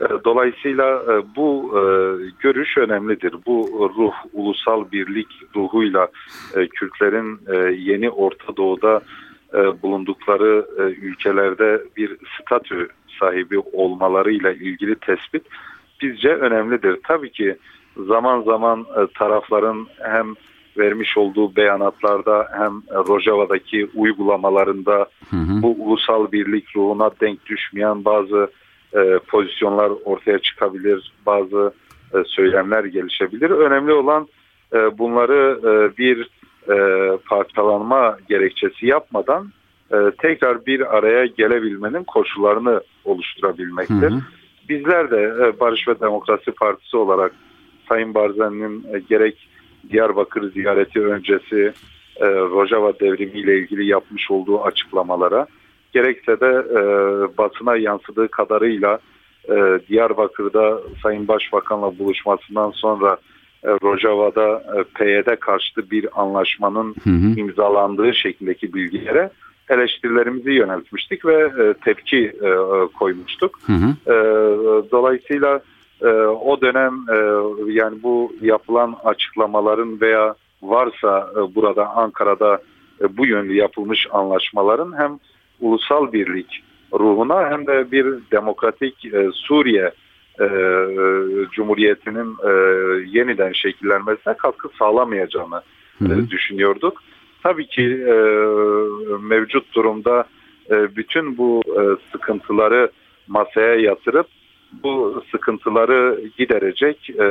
E, 0.00 0.04
dolayısıyla 0.24 1.02
e, 1.02 1.36
bu 1.36 1.72
e, 1.74 1.82
görüş 2.40 2.78
önemlidir. 2.78 3.34
Bu 3.46 3.90
ruh, 3.96 4.14
ulusal 4.32 4.90
birlik 4.92 5.28
ruhuyla 5.56 6.08
Kürtlerin 6.74 7.40
yeni 7.78 8.10
Orta 8.10 8.56
Doğu'da 8.56 9.00
bulundukları 9.82 10.66
ülkelerde 11.02 11.82
bir 11.96 12.16
statü 12.40 12.88
sahibi 13.20 13.58
olmalarıyla 13.58 14.52
ilgili 14.52 14.94
tespit 14.94 15.42
bizce 16.02 16.28
önemlidir. 16.28 16.98
Tabii 17.04 17.30
ki 17.32 17.56
zaman 17.96 18.42
zaman 18.42 18.86
tarafların 19.14 19.86
hem 19.98 20.34
vermiş 20.78 21.16
olduğu 21.16 21.56
beyanatlarda 21.56 22.48
hem 22.52 22.82
Rojava'daki 23.08 23.88
uygulamalarında 23.94 25.06
hı 25.30 25.36
hı. 25.36 25.62
bu 25.62 25.76
ulusal 25.78 26.32
birlik 26.32 26.76
ruhuna 26.76 27.10
denk 27.20 27.46
düşmeyen 27.46 28.04
bazı 28.04 28.50
e, 28.96 29.18
pozisyonlar 29.18 29.92
ortaya 30.04 30.38
çıkabilir, 30.38 31.12
bazı 31.26 31.72
e, 32.14 32.18
söylemler 32.26 32.84
gelişebilir. 32.84 33.50
Önemli 33.50 33.92
olan 33.92 34.28
e, 34.74 34.98
bunları 34.98 35.60
e, 35.62 35.98
bir 35.98 36.30
e, 36.70 36.76
parçalanma 37.16 38.18
gerekçesi 38.28 38.86
yapmadan 38.86 39.52
e, 39.92 39.96
tekrar 40.18 40.66
bir 40.66 40.96
araya 40.96 41.26
gelebilmenin 41.26 42.04
koşullarını 42.04 42.80
oluşturabilmektir. 43.04 44.10
Hı 44.10 44.14
hı. 44.14 44.20
Bizler 44.68 45.10
de 45.10 45.22
e, 45.22 45.60
Barış 45.60 45.88
ve 45.88 46.00
Demokrasi 46.00 46.52
Partisi 46.52 46.96
olarak 46.96 47.32
Sayın 47.88 48.14
Barzani'nin 48.14 48.94
e, 48.94 48.98
gerek 48.98 49.48
Diyarbakır 49.90 50.52
ziyareti 50.52 51.00
öncesi 51.00 51.72
e, 52.16 52.26
Rojava 52.26 52.98
devrimi 53.00 53.38
ile 53.38 53.58
ilgili 53.58 53.86
yapmış 53.86 54.30
olduğu 54.30 54.62
açıklamalara 54.62 55.46
gerekse 55.96 56.40
de 56.40 56.52
e, 56.78 56.80
basına 57.38 57.76
yansıdığı 57.76 58.28
kadarıyla 58.28 58.98
e, 59.48 59.54
Diyarbakır'da 59.88 60.80
Sayın 61.02 61.28
Başbakan'la 61.28 61.98
buluşmasından 61.98 62.70
sonra 62.70 63.16
e, 63.64 63.68
Rojava'da 63.68 64.48
e, 64.76 64.82
PYD 64.82 65.36
karşıtı 65.40 65.90
bir 65.90 66.20
anlaşmanın 66.20 66.94
Hı 67.04 67.10
hı. 67.10 67.40
imzalandığı 67.40 68.14
şeklindeki 68.14 68.74
bilgilere 68.74 69.30
eleştirilerimizi 69.68 70.50
yöneltmiştik 70.50 71.26
ve 71.26 71.34
e, 71.34 71.74
tepki 71.84 72.32
e, 72.42 72.50
koymuştuk. 72.98 73.58
Hı 73.66 73.72
hı. 73.72 74.12
E, 74.12 74.14
dolayısıyla 74.90 75.60
e, 76.02 76.08
o 76.50 76.60
dönem 76.60 76.94
e, 77.12 77.16
yani 77.72 78.02
bu 78.02 78.32
yapılan 78.40 78.96
açıklamaların 79.04 80.00
veya 80.00 80.34
varsa 80.62 81.30
e, 81.36 81.54
burada 81.54 81.86
Ankara'da 81.88 82.58
e, 83.00 83.16
bu 83.16 83.26
yönlü 83.26 83.54
yapılmış 83.54 84.06
anlaşmaların 84.12 84.98
hem 84.98 85.18
ulusal 85.60 86.12
birlik 86.12 86.62
ruhuna 86.92 87.50
hem 87.50 87.66
de 87.66 87.92
bir 87.92 88.06
demokratik 88.32 89.04
e, 89.04 89.28
Suriye 89.32 89.90
e, 90.40 90.44
e, 90.44 90.48
Cumhuriyeti'nin 91.50 92.36
e, 92.44 92.50
yeniden 93.18 93.52
şekillenmesine 93.52 94.34
katkı 94.34 94.68
sağlamayacağını 94.78 95.62
Hı 95.98 96.04
hı. 96.04 96.20
e, 96.20 96.30
düşünüyorduk. 96.30 97.02
Tabii 97.42 97.66
ki 97.66 97.82
e, 97.82 98.14
mevcut 99.20 99.74
durumda 99.74 100.24
e, 100.70 100.96
bütün 100.96 101.38
bu 101.38 101.62
e, 101.66 101.82
sıkıntıları 102.12 102.90
masaya 103.28 103.74
yatırıp 103.74 104.26
bu 104.82 105.22
sıkıntıları 105.30 106.20
giderecek 106.38 107.10
e, 107.18 107.24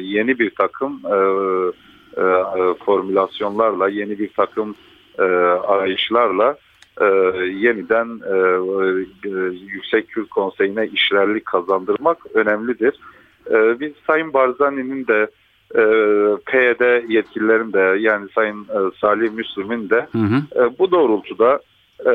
yeni 0.00 0.38
bir 0.38 0.50
takım 0.50 1.00
e, 1.04 1.16
e, 2.16 2.24
formülasyonlarla, 2.84 3.88
yeni 3.88 4.18
bir 4.18 4.28
takım 4.28 4.74
e, 5.18 5.22
arayışlarla 5.22 6.56
e, 7.00 7.04
yeniden 7.44 8.20
e, 8.26 8.36
e, 9.28 9.30
Yüksek 9.66 10.08
Kürt 10.08 10.30
Konseyi'ne 10.30 10.86
işlerlik 10.86 11.44
kazandırmak 11.46 12.18
önemlidir. 12.34 12.94
E, 13.50 13.80
biz 13.80 13.92
Sayın 14.06 14.32
Barzani'nin 14.32 15.06
de 15.06 15.28
e, 15.74 15.82
PYD 16.46 17.10
yetkililerin 17.10 17.72
de 17.72 17.98
yani 18.00 18.28
Sayın 18.34 18.62
e, 18.62 18.78
Salih 19.00 19.32
Müslüm'ün 19.32 19.90
de 19.90 20.06
Hı 20.12 20.18
hı. 20.18 20.64
e, 20.64 20.78
bu 20.78 20.90
doğrultuda 20.90 21.60
e, 22.06 22.12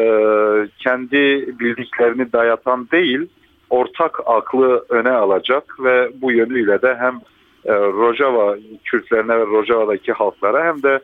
kendi 0.80 1.48
bildiklerini 1.60 2.34
dayatan 2.34 2.88
değil, 2.92 3.28
ortak 3.70 4.20
aklı 4.26 4.86
öne 4.90 5.12
alacak 5.12 5.76
ve 5.84 6.12
bu 6.22 6.32
yönüyle 6.32 6.82
de 6.82 6.96
hem 7.00 7.16
e, 7.66 7.74
Rojava 7.74 8.58
Kürtlerine 8.84 9.40
ve 9.40 9.46
Rojava'daki 9.46 10.12
halklara 10.12 10.66
hem 10.66 10.84
de 10.84 11.00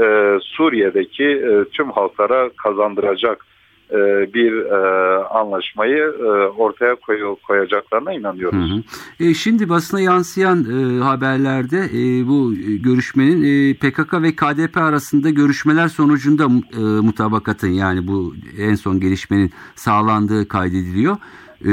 e, 0.00 0.38
Suriye'deki 0.42 1.24
e, 1.24 1.64
tüm 1.72 1.90
halklara 1.90 2.50
kazandıracak 2.62 3.46
e, 3.90 3.96
bir 4.34 4.52
e, 4.56 4.76
anlaşmayı 5.24 5.98
e, 6.18 6.24
ortaya 6.48 6.94
koy- 6.94 7.36
koyacaklarına 7.46 8.10
Hı 8.10 8.14
inanıyoruz. 8.14 8.70
hı. 8.72 8.82
E, 9.24 9.34
şimdi 9.34 9.68
basına 9.68 10.00
yansıyan 10.00 10.58
e, 10.64 11.02
haberlerde 11.02 11.78
e, 11.78 12.28
bu 12.28 12.54
görüşmenin 12.82 13.42
e, 13.42 13.74
PKK 13.74 14.22
ve 14.22 14.32
KDP 14.36 14.76
arasında 14.76 15.30
görüşmeler 15.30 15.88
sonucunda 15.88 16.44
e, 16.76 16.80
mutabakatın 16.80 17.68
yani 17.68 18.06
bu 18.08 18.34
en 18.58 18.74
son 18.74 19.00
gelişmenin 19.00 19.50
sağlandığı 19.74 20.48
kaydediliyor. 20.48 21.16
E, 21.64 21.72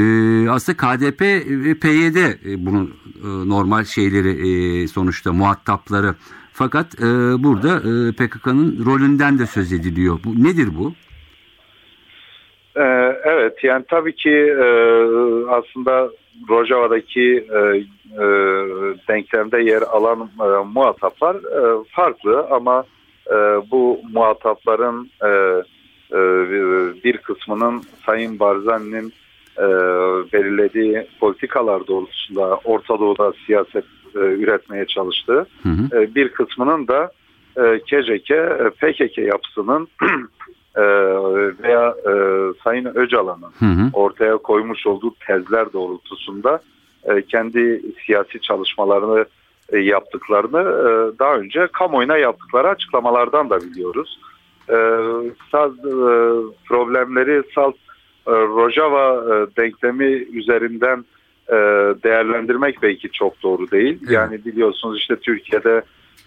aslında 0.50 0.76
KDP 0.76 1.20
ve 1.46 1.74
PYD 1.74 2.16
e, 2.16 2.66
bunun 2.66 2.84
e, 3.24 3.48
normal 3.48 3.84
şeyleri 3.84 4.30
e, 4.82 4.88
sonuçta 4.88 5.32
muhatapları. 5.32 6.14
Fakat 6.52 6.94
e, 6.94 7.06
burada 7.44 7.76
e, 7.76 8.12
PKK'nın 8.12 8.84
rolünden 8.86 9.38
de 9.38 9.46
söz 9.46 9.72
ediliyor. 9.72 10.18
Bu 10.24 10.44
nedir 10.44 10.68
bu? 10.78 10.92
Ee, 12.76 12.82
evet 13.24 13.64
yani 13.64 13.84
tabii 13.88 14.14
ki 14.14 14.30
e, 14.30 14.66
aslında 15.48 16.10
Rojava'daki 16.48 17.46
e, 17.54 17.58
e, 17.58 18.26
denklemde 19.08 19.62
yer 19.62 19.82
alan 19.82 20.30
e, 20.40 20.44
muhataplar 20.74 21.36
e, 21.36 21.84
farklı 21.88 22.46
ama 22.50 22.84
e, 23.30 23.34
bu 23.70 24.00
muhatapların 24.12 25.10
e, 25.24 25.28
e, 26.12 26.20
bir 27.04 27.16
kısmının 27.16 27.82
Sayın 28.06 28.38
Barzani'nin 28.40 29.12
e, 29.58 29.66
belirlediği 30.32 31.06
politikalar 31.20 31.86
doğrultusunda 31.86 32.56
Orta 32.64 32.98
Doğu'da 32.98 33.32
siyaset 33.46 33.84
e, 34.14 34.18
üretmeye 34.18 34.86
çalıştığı 34.86 35.46
Hı 35.62 35.68
hı. 35.68 36.02
e, 36.02 36.14
bir 36.14 36.28
kısmının 36.28 36.88
da 36.88 37.10
e, 37.56 37.78
KCK, 37.78 38.30
e, 38.30 38.70
PKK 38.70 39.18
yapısının 39.18 39.88
e, 40.76 40.82
veya 41.62 41.94
e, 42.06 42.12
Sayın 42.64 42.84
Öcalan'ın 42.94 43.90
ortaya 43.92 44.36
koymuş 44.36 44.86
olduğu 44.86 45.14
tezler 45.26 45.72
doğrultusunda 45.72 46.60
e, 47.04 47.22
kendi 47.22 47.82
siyasi 48.06 48.40
çalışmalarını 48.40 49.24
e, 49.72 49.78
yaptıklarını 49.78 50.60
e, 50.60 51.18
daha 51.18 51.36
önce 51.36 51.68
kamuoyuna 51.72 52.16
yaptıkları 52.16 52.68
açıklamalardan 52.68 53.50
da 53.50 53.60
biliyoruz. 53.60 54.18
E, 54.68 54.76
saz 55.52 55.72
e, 55.72 55.94
problemleri 56.68 57.42
salt 57.54 57.76
Rojava 58.26 59.34
e, 59.34 59.56
denklemi 59.56 60.04
üzerinden 60.12 61.04
e, 61.48 61.54
değerlendirmek 62.04 62.82
belki 62.82 63.10
çok 63.10 63.42
doğru 63.42 63.70
değil. 63.70 63.98
Evet. 64.02 64.12
Yani 64.12 64.44
biliyorsunuz 64.44 64.98
işte 64.98 65.16
Türkiye'de 65.16 65.82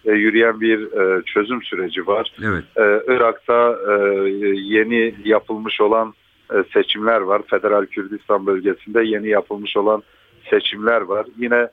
e, 0.05 0.11
yürüyen 0.11 0.61
bir 0.61 0.79
e, 0.79 1.21
çözüm 1.25 1.63
süreci 1.63 2.07
var. 2.07 2.31
Evet. 2.43 2.63
Irak'ta 3.07 3.79
e, 3.89 4.19
yeni 4.55 5.15
yapılmış 5.25 5.81
olan 5.81 6.13
e, 6.53 6.63
seçimler 6.73 7.21
var. 7.21 7.41
Federal 7.47 7.85
Kürdistan 7.85 8.45
bölgesinde 8.45 9.03
yeni 9.03 9.27
yapılmış 9.29 9.77
olan 9.77 10.03
seçimler 10.49 11.01
var. 11.01 11.25
Yine 11.37 11.67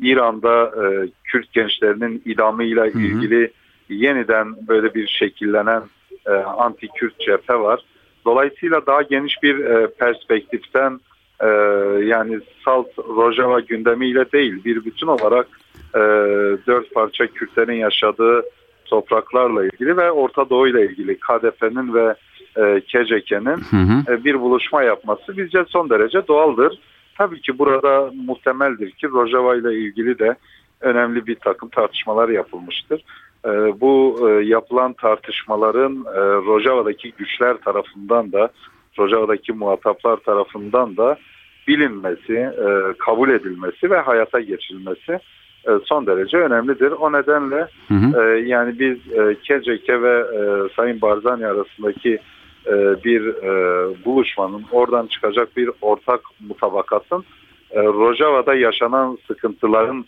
İran'da 0.00 0.64
e, 0.64 1.08
Kürt 1.24 1.52
gençlerinin 1.52 2.22
idamıyla 2.24 2.84
hı. 2.86 2.98
ilgili 2.98 3.50
yeniden 3.88 4.68
böyle 4.68 4.94
bir 4.94 5.06
şekillenen 5.06 5.82
e, 6.26 6.30
anti-Kürt 6.32 7.18
cephe 7.18 7.54
var. 7.54 7.80
Dolayısıyla 8.28 8.86
daha 8.86 9.02
geniş 9.02 9.42
bir 9.42 9.64
e, 9.64 9.90
perspektiften 9.90 11.00
e, 11.40 11.46
yani 12.04 12.40
Salt 12.64 12.98
Rojava 12.98 13.60
gündemiyle 13.60 14.32
değil 14.32 14.64
bir 14.64 14.84
bütün 14.84 15.06
olarak 15.06 15.46
e, 15.94 16.00
dört 16.66 16.94
parça 16.94 17.26
Kürtlerin 17.26 17.76
yaşadığı 17.76 18.42
topraklarla 18.84 19.64
ilgili 19.64 19.96
ve 19.96 20.10
Orta 20.10 20.50
Doğu 20.50 20.68
ile 20.68 20.86
ilgili 20.86 21.18
KDP'nin 21.18 21.94
ve 21.94 22.14
e, 22.56 22.80
KCK'nin 22.80 23.62
e, 24.08 24.24
bir 24.24 24.40
buluşma 24.40 24.82
yapması 24.82 25.36
bizce 25.36 25.64
son 25.68 25.90
derece 25.90 26.28
doğaldır. 26.28 26.78
Tabii 27.18 27.40
ki 27.40 27.58
burada 27.58 28.10
muhtemeldir 28.26 28.90
ki 28.90 29.08
Rojava 29.08 29.56
ile 29.56 29.74
ilgili 29.74 30.18
de 30.18 30.36
önemli 30.80 31.26
bir 31.26 31.34
takım 31.34 31.68
tartışmalar 31.68 32.28
yapılmıştır. 32.28 33.04
E, 33.44 33.80
bu 33.80 34.18
e, 34.28 34.44
yapılan 34.44 34.92
tartışmaların 34.92 36.04
e, 36.14 36.20
Rojava'daki 36.20 37.12
güçler 37.12 37.56
tarafından 37.56 38.32
da 38.32 38.48
Rojava'daki 38.98 39.52
muhataplar 39.52 40.16
tarafından 40.16 40.96
da 40.96 41.18
bilinmesi, 41.68 42.34
e, 42.34 42.94
kabul 42.98 43.30
edilmesi 43.30 43.90
ve 43.90 43.98
hayata 43.98 44.40
geçirilmesi 44.40 45.18
son 45.84 46.06
derece 46.06 46.36
önemlidir. 46.36 46.90
O 46.90 47.12
nedenle 47.12 47.68
Hı 47.88 47.94
hı. 47.94 48.22
ee, 48.22 48.48
yani 48.48 48.78
biz 48.78 48.98
KCK 49.42 49.88
ve 49.88 50.24
Sayın 50.76 51.00
Barzani 51.00 51.46
arasındaki 51.46 52.18
bir 53.04 53.22
buluşmanın 54.04 54.64
oradan 54.72 55.06
çıkacak 55.06 55.56
bir 55.56 55.70
ortak 55.80 56.20
mutabakatın 56.48 57.24
Rojava'da 57.74 58.54
yaşanan 58.54 59.18
sıkıntıların 59.26 60.04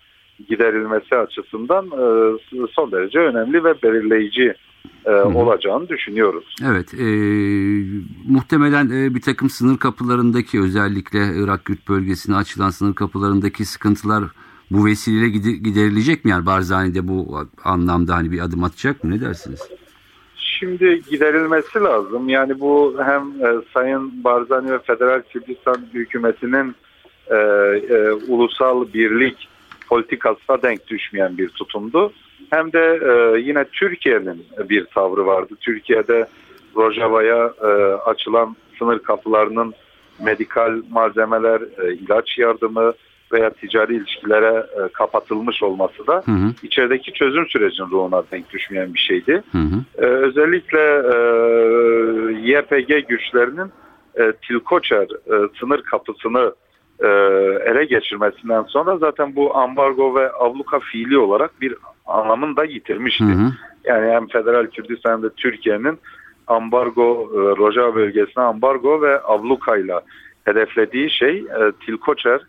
giderilmesi 0.49 1.17
açısından 1.17 1.87
e, 1.87 2.37
son 2.71 2.93
derece 2.93 3.19
önemli 3.19 3.65
ve 3.65 3.83
belirleyici 3.83 4.55
e, 5.05 5.11
olacağını 5.11 5.89
düşünüyoruz. 5.89 6.55
Evet, 6.71 6.95
e, 6.95 7.07
muhtemelen 8.29 8.91
e, 8.91 9.15
bir 9.15 9.21
takım 9.21 9.51
sınır 9.51 9.79
kapılarındaki 9.79 10.61
özellikle 10.61 11.19
Irak 11.37 11.65
Kürt 11.65 11.89
bölgesine 11.89 12.37
açılan 12.37 12.71
sınır 12.71 12.95
kapılarındaki 12.95 13.65
sıkıntılar 13.65 14.25
bu 14.71 14.87
vesileyle 14.87 15.27
gide- 15.27 15.63
giderilecek 15.63 16.25
mi? 16.25 16.31
Yani 16.31 16.47
Barzani 16.47 16.95
de 16.95 17.09
bu 17.09 17.39
anlamda 17.65 18.15
hani 18.15 18.33
bir 18.33 18.41
adım 18.41 18.65
atacak 18.65 19.05
mı? 19.05 19.11
Ne 19.11 19.21
dersiniz? 19.21 19.61
Şimdi 20.37 21.03
giderilmesi 21.11 21.81
lazım. 21.81 22.29
Yani 22.29 22.61
bu 22.61 22.97
hem 23.05 23.23
e, 23.23 23.63
Sayın 23.75 24.25
Barzani 24.25 24.73
ve 24.73 24.79
Federal 24.79 25.23
Kürdistan 25.33 25.77
hükümetinin 25.95 26.75
e, 27.31 27.37
e, 27.37 28.13
ulusal 28.29 28.93
birlik 28.95 29.50
politikasına 29.91 30.63
denk 30.63 30.87
düşmeyen 30.89 31.39
bir 31.39 31.49
tutumdu. 31.49 32.13
Hem 32.51 32.73
de 32.73 33.01
e, 33.03 33.41
yine 33.41 33.65
Türkiye'nin 33.65 34.47
bir 34.69 34.85
tavrı 34.85 35.27
vardı. 35.27 35.55
Türkiye'de 35.61 36.27
Rojava'ya 36.77 37.53
e, 37.63 37.67
açılan 37.95 38.57
sınır 38.79 38.99
kapılarının 38.99 39.75
medikal 40.25 40.83
malzemeler, 40.91 41.61
e, 41.61 41.93
ilaç 41.95 42.39
yardımı 42.39 42.93
veya 43.33 43.51
ticari 43.51 43.97
ilişkilere 43.97 44.67
e, 44.77 44.89
kapatılmış 44.93 45.63
olması 45.63 46.07
da 46.07 46.23
Hı 46.27 46.33
hı, 46.33 46.53
içerideki 46.63 47.13
çözüm 47.13 47.47
sürecinin 47.47 47.91
ruhuna 47.91 48.23
denk 48.33 48.51
düşmeyen 48.53 48.95
bir 48.95 48.99
şeydi. 48.99 49.43
hı 49.53 49.59
hı, 49.59 49.81
Ee, 49.99 50.07
özellikle 50.07 50.81
e, 50.81 51.17
YPG 52.51 53.09
güçlerinin 53.09 53.71
e, 54.19 54.33
Tilkoçer 54.49 55.03
e, 55.03 55.49
sınır 55.61 55.83
kapısını 55.83 56.53
e, 57.01 57.07
ele 57.71 57.85
geçirmesinden 57.85 58.63
sonra 58.63 58.97
zaten 58.97 59.37
bu 59.37 59.57
ambargo 59.57 60.15
ve 60.15 60.31
abluka 60.39 60.79
fiili 60.79 61.19
olarak 61.19 61.61
bir 61.61 61.75
anlamını 62.07 62.57
da 62.57 62.65
yitirmişti. 62.65 63.25
Hı 63.25 63.29
hı. 63.29 63.53
Yani 63.85 64.11
hem 64.11 64.27
Federal 64.27 64.67
Kürdistan 64.67 65.13
hem 65.13 65.23
de 65.23 65.31
Türkiye'nin 65.31 65.99
ambargo, 66.47 67.31
e, 67.35 67.39
Rojava 67.57 67.95
bölgesine 67.95 68.45
ambargo 68.45 69.03
ve 69.03 69.21
ablukayla 69.25 70.01
hedeflediği 70.45 71.11
şey 71.11 71.39
e, 71.39 71.73
Tilkoçer 71.87 72.41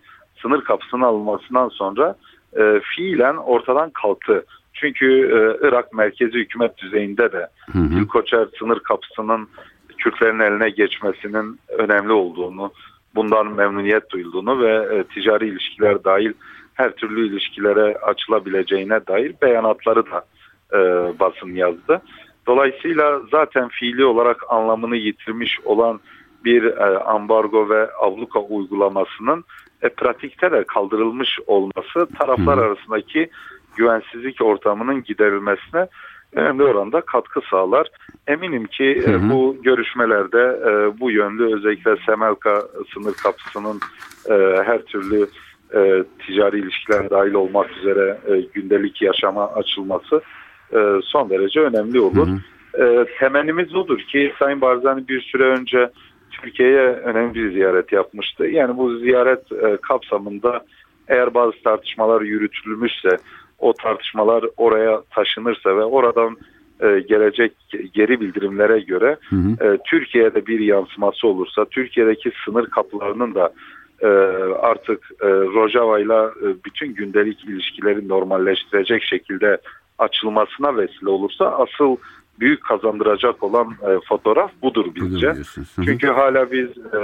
sınır 0.41 0.63
kapısının 0.63 1.01
alınmasından 1.01 1.69
sonra 1.69 2.15
e, 2.59 2.81
fiilen 2.95 3.35
ortadan 3.35 3.89
kalktı. 3.89 4.45
Çünkü 4.73 5.05
e, 5.05 5.67
Irak 5.67 5.93
merkezi 5.93 6.33
hükümet 6.33 6.77
düzeyinde 6.77 7.31
de 7.31 7.47
hı 7.71 7.79
hı. 7.79 7.89
Tilkoçer 7.89 8.47
sınır 8.59 8.79
kapısının 8.79 9.47
Kürtlerin 9.97 10.39
eline 10.39 10.69
geçmesinin 10.69 11.59
önemli 11.77 12.11
olduğunu, 12.11 12.71
bundan 13.15 13.47
memnuniyet 13.47 14.09
duyulduğunu 14.09 14.61
ve 14.61 14.95
e, 14.95 15.03
ticari 15.03 15.47
ilişkiler 15.47 16.03
dahil 16.03 16.33
her 16.73 16.91
türlü 16.91 17.27
ilişkilere 17.27 17.95
açılabileceğine 17.95 19.07
dair 19.07 19.33
beyanatları 19.41 20.03
da 20.11 20.25
e, 20.73 20.79
basın 21.19 21.55
yazdı. 21.55 22.01
Dolayısıyla 22.47 23.21
zaten 23.31 23.67
fiili 23.67 24.05
olarak 24.05 24.43
anlamını 24.49 24.95
yitirmiş 24.95 25.59
olan 25.65 25.99
bir 26.45 26.63
e, 26.63 26.99
ambargo 26.99 27.69
ve 27.69 27.93
avluka 27.93 28.39
uygulamasının 28.39 29.43
e, 29.81 29.89
pratikte 29.89 30.51
de 30.51 30.63
kaldırılmış 30.63 31.39
olması 31.47 32.07
taraflar 32.19 32.57
arasındaki 32.57 33.29
güvensizlik 33.75 34.41
ortamının 34.41 35.03
giderilmesine 35.03 35.87
önemli 36.33 36.63
oranda 36.63 37.01
katkı 37.01 37.41
sağlar. 37.51 37.87
Eminim 38.27 38.65
ki 38.65 39.01
hı 39.05 39.11
hı. 39.11 39.29
bu 39.29 39.57
görüşmelerde 39.63 40.59
e, 40.65 40.99
bu 40.99 41.11
yönlü 41.11 41.55
özellikle 41.55 41.95
Semelka 42.05 42.61
sınır 42.93 43.13
kapısının 43.13 43.79
e, 44.29 44.63
her 44.63 44.81
türlü 44.81 45.27
e, 45.75 46.03
ticari 46.25 46.59
ilişkiler 46.59 47.09
dahil 47.09 47.33
olmak 47.33 47.77
üzere 47.77 48.17
e, 48.27 48.41
gündelik 48.53 49.01
yaşama 49.01 49.47
açılması 49.47 50.21
e, 50.73 50.79
son 51.03 51.29
derece 51.29 51.59
önemli 51.59 51.99
olur. 51.99 52.27
Hı 52.27 52.31
hı. 52.31 52.83
E, 52.83 53.05
temennimiz 53.19 53.75
odur 53.75 53.99
ki 53.99 54.33
Sayın 54.39 54.61
Barzani 54.61 55.07
bir 55.07 55.21
süre 55.21 55.43
önce 55.43 55.89
Türkiye'ye 56.31 56.87
önemli 56.87 57.33
bir 57.35 57.51
ziyaret 57.51 57.91
yapmıştı. 57.91 58.45
Yani 58.45 58.77
bu 58.77 58.97
ziyaret 58.97 59.51
e, 59.51 59.77
kapsamında 59.81 60.65
eğer 61.07 61.33
bazı 61.33 61.63
tartışmalar 61.63 62.21
yürütülmüşse 62.21 63.17
o 63.61 63.73
tartışmalar 63.73 64.45
oraya 64.57 65.01
taşınırsa 65.15 65.77
ve 65.77 65.83
oradan 65.83 66.37
e, 66.81 66.99
gelecek 66.99 67.51
geri 67.93 68.21
bildirimlere 68.21 68.79
göre 68.79 69.17
hı 69.29 69.35
hı. 69.35 69.73
E, 69.73 69.77
Türkiye'de 69.85 70.47
bir 70.47 70.59
yansıması 70.59 71.27
olursa 71.27 71.65
Türkiye'deki 71.65 72.31
sınır 72.45 72.65
kapılarının 72.65 73.35
da 73.35 73.53
e, 74.01 74.07
artık 74.61 75.11
e, 75.21 75.27
Rojava 75.27 75.99
ile 75.99 76.49
e, 76.49 76.55
bütün 76.65 76.93
gündelik 76.93 77.43
ilişkileri 77.45 78.07
normalleştirecek 78.07 79.03
şekilde 79.03 79.57
açılmasına 79.99 80.77
vesile 80.77 81.09
olursa 81.09 81.45
asıl 81.45 81.95
büyük 82.39 82.63
kazandıracak 82.63 83.43
olan 83.43 83.67
e, 83.67 83.99
fotoğraf 84.09 84.51
budur 84.61 84.85
bizce. 84.95 85.33
Çünkü 85.85 86.07
hala 86.07 86.51
biz 86.51 86.69
e, 86.77 86.99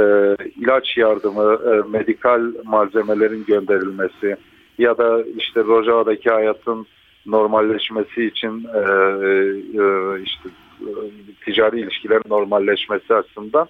e, 0.00 0.36
ilaç 0.56 0.96
yardımı, 0.96 1.58
e, 1.70 1.98
medikal 1.98 2.52
malzemelerin 2.64 3.44
gönderilmesi 3.44 4.36
ya 4.78 4.98
da 4.98 5.24
işte 5.36 5.64
Rojava'daki 5.64 6.30
hayatın 6.30 6.86
normalleşmesi 7.26 8.24
için 8.24 8.66
e, 8.74 8.80
e, 9.82 9.84
işte 10.22 10.48
e, 10.80 10.90
ticari 11.44 11.80
ilişkilerin 11.80 12.30
normalleşmesi 12.30 13.14
açısından 13.14 13.66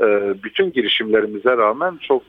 e, 0.00 0.34
bütün 0.44 0.72
girişimlerimize 0.72 1.56
rağmen 1.56 1.98
çok 2.08 2.22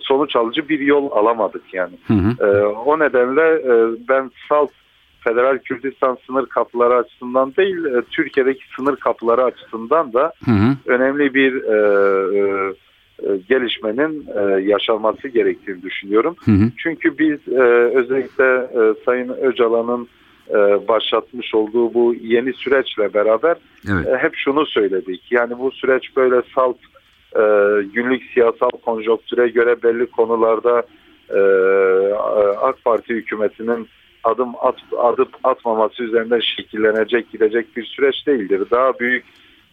sonuç 0.00 0.36
alıcı 0.36 0.68
bir 0.68 0.80
yol 0.80 1.10
alamadık 1.10 1.74
yani. 1.74 1.94
Hı 2.06 2.14
hı. 2.14 2.46
E, 2.46 2.64
o 2.66 2.98
nedenle 2.98 3.42
e, 3.42 3.74
ben 4.08 4.30
salt 4.48 4.70
Federal 5.24 5.58
Kürdistan 5.58 6.18
sınır 6.26 6.46
kapıları 6.46 6.94
açısından 6.94 7.56
değil, 7.56 7.84
e, 7.84 8.02
Türkiye'deki 8.10 8.64
sınır 8.76 8.96
kapıları 8.96 9.44
açısından 9.44 10.12
da 10.12 10.32
hı 10.44 10.50
hı. 10.50 10.76
önemli 10.86 11.34
bir 11.34 11.62
e, 11.62 11.76
e, 12.38 12.40
e 12.40 12.74
gelişmenin 13.48 14.26
e, 14.36 14.62
yaşanması 14.62 15.28
gerektiğini 15.28 15.82
düşünüyorum. 15.82 16.36
Hı 16.44 16.50
hı. 16.50 16.70
Çünkü 16.78 17.18
biz 17.18 17.38
e, 17.48 17.62
özellikle 17.94 18.44
e, 18.44 18.94
Sayın 19.04 19.28
Öcalan'ın 19.28 20.08
e, 20.50 20.88
başlatmış 20.88 21.54
olduğu 21.54 21.94
bu 21.94 22.14
yeni 22.14 22.52
süreçle 22.52 23.14
beraber 23.14 23.56
evet. 23.92 24.08
e, 24.08 24.16
hep 24.16 24.34
şunu 24.34 24.66
söyledik. 24.66 25.22
Yani 25.30 25.58
bu 25.58 25.70
süreç 25.70 26.16
böyle 26.16 26.42
salt 26.54 26.76
e, 27.36 27.42
günlük 27.94 28.22
siyasal 28.34 28.70
konjonktüre 28.70 29.48
göre 29.48 29.82
belli 29.82 30.06
konularda 30.06 30.82
e, 31.30 31.40
AK 32.60 32.84
Parti 32.84 33.14
hükümetinin 33.14 33.88
adım 34.24 34.48
at, 34.60 34.76
adıp 34.98 35.28
atmaması 35.44 36.02
üzerinden 36.02 36.40
şekillenecek 36.40 37.32
gidecek 37.32 37.76
bir 37.76 37.84
süreç 37.84 38.26
değildir. 38.26 38.62
Daha 38.70 38.98
büyük 38.98 39.24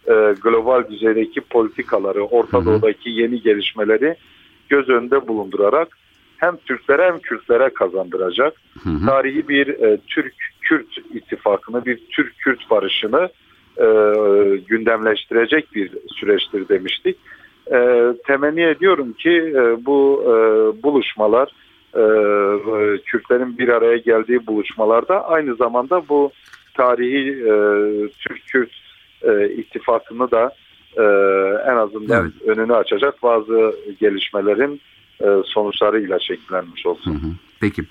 e, 0.09 0.35
global 0.41 0.89
düzeydeki 0.89 1.41
politikaları, 1.41 2.23
Orta 2.23 2.65
Doğu'daki 2.65 3.09
yeni 3.09 3.41
gelişmeleri 3.41 4.15
göz 4.69 4.89
önünde 4.89 5.27
bulundurarak 5.27 5.97
hem 6.37 6.57
Türklere 6.57 7.05
hem 7.05 7.19
Kürtlere 7.19 7.69
kazandıracak. 7.69 8.53
Hı 8.83 8.89
hı. 8.89 9.05
Tarihi 9.05 9.49
bir 9.49 9.67
e, 9.67 9.97
Türk-Kürt 10.07 10.97
ittifakını, 11.13 11.85
bir 11.85 11.99
Türk-Kürt 12.09 12.69
barışını 12.69 13.29
e, 13.77 13.85
gündemleştirecek 14.67 15.75
bir 15.75 15.91
süreçtir 16.19 16.69
demiştik. 16.69 17.17
E, 17.71 17.77
temenni 18.27 18.61
ediyorum 18.61 19.13
ki 19.13 19.53
e, 19.55 19.85
bu 19.85 20.23
e, 20.23 20.33
buluşmalar 20.83 21.51
e, 21.93 22.03
Kürtlerin 23.05 23.57
bir 23.57 23.69
araya 23.69 23.97
geldiği 23.97 24.47
buluşmalarda 24.47 25.27
aynı 25.27 25.55
zamanda 25.55 26.01
bu 26.09 26.31
tarihi 26.73 27.29
e, 27.29 27.53
Türk-Kürt 28.09 28.71
e, 29.23 29.49
ittifakını 29.49 30.31
da 30.31 30.55
e, 30.97 31.03
en 31.71 31.75
azından 31.75 32.23
evet. 32.23 32.57
önünü 32.57 32.75
açacak 32.75 33.23
bazı 33.23 33.75
gelişmelerin 33.99 34.81
e, 35.21 35.27
sonuçlarıyla 35.45 36.19
şekillenmiş 36.19 36.85
olsun. 36.85 37.11
Hı 37.11 37.27
hı. 37.27 37.31
Peki. 37.61 37.81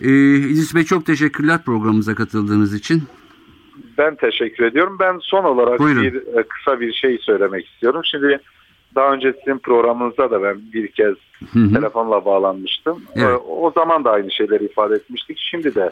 Ee, 0.00 0.34
İdris 0.34 0.74
Bey 0.74 0.84
çok 0.84 1.06
teşekkürler 1.06 1.64
programımıza 1.64 2.14
katıldığınız 2.14 2.74
için. 2.74 3.02
Ben 3.98 4.16
teşekkür 4.16 4.64
ediyorum. 4.64 4.96
Ben 5.00 5.18
son 5.22 5.44
olarak 5.44 5.80
Buyurun. 5.80 6.02
bir 6.02 6.14
e, 6.14 6.42
kısa 6.42 6.80
bir 6.80 6.92
şey 6.92 7.18
söylemek 7.18 7.66
istiyorum. 7.66 8.02
Şimdi 8.04 8.40
daha 8.94 9.12
önce 9.12 9.34
sizin 9.44 9.58
programınızda 9.58 10.30
da 10.30 10.42
ben 10.42 10.56
bir 10.72 10.88
kez 10.88 11.14
hı 11.52 11.58
hı. 11.58 11.74
telefonla 11.74 12.24
bağlanmıştım. 12.24 13.02
Evet. 13.16 13.28
Ee, 13.28 13.36
o 13.36 13.72
zaman 13.74 14.04
da 14.04 14.10
aynı 14.10 14.30
şeyleri 14.30 14.64
ifade 14.64 14.94
etmiştik. 14.94 15.38
Şimdi 15.50 15.74
de 15.74 15.90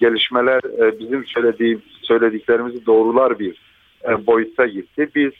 gelişmeler 0.00 0.60
e, 0.86 0.98
bizim 0.98 1.26
söylediğim 1.26 1.82
söylediklerimizi 2.02 2.86
doğrular 2.86 3.38
bir 3.38 3.67
e, 4.08 4.26
boyuta 4.26 4.66
gitti. 4.66 5.08
Biz 5.14 5.32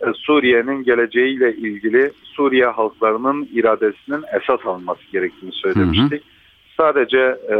e, 0.00 0.06
Suriye'nin 0.14 0.84
geleceğiyle 0.84 1.54
ilgili 1.56 2.12
Suriye 2.22 2.66
halklarının 2.66 3.48
iradesinin 3.52 4.24
esas 4.40 4.66
alınması 4.66 5.02
gerektiğini 5.12 5.52
söylemiştik. 5.52 6.12
Hı 6.12 6.26
hı. 6.26 6.76
Sadece 6.76 7.18
e, 7.50 7.54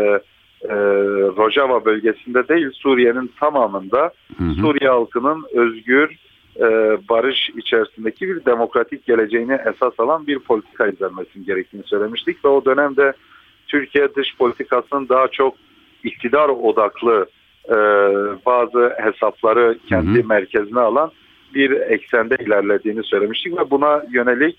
e, 0.68 0.74
Rojava 1.36 1.84
bölgesinde 1.84 2.48
değil 2.48 2.70
Suriye'nin 2.72 3.30
tamamında 3.40 4.12
hı 4.38 4.44
hı. 4.44 4.54
Suriye 4.54 4.90
halkının 4.90 5.44
özgür 5.54 6.16
e, 6.56 6.64
barış 7.08 7.50
içerisindeki 7.56 8.28
bir 8.28 8.44
demokratik 8.44 9.06
geleceğini 9.06 9.58
esas 9.66 9.92
alan 9.98 10.26
bir 10.26 10.38
politika 10.38 10.86
izlenmesinin 10.86 11.44
gerektiğini 11.44 11.82
söylemiştik 11.84 12.44
ve 12.44 12.48
o 12.48 12.64
dönemde 12.64 13.12
Türkiye 13.66 14.14
dış 14.14 14.36
politikasının 14.36 15.08
daha 15.08 15.28
çok 15.28 15.54
iktidar 16.04 16.48
odaklı 16.48 17.26
e, 17.68 17.76
bazı 18.46 18.94
hesapları 19.02 19.78
kendi 19.88 20.18
hı 20.18 20.22
hı. 20.22 20.26
merkezine 20.26 20.80
alan 20.80 21.10
bir 21.54 21.70
eksende 21.70 22.36
ilerlediğini 22.46 23.04
söylemiştik 23.04 23.58
ve 23.58 23.70
buna 23.70 24.02
yönelik 24.10 24.58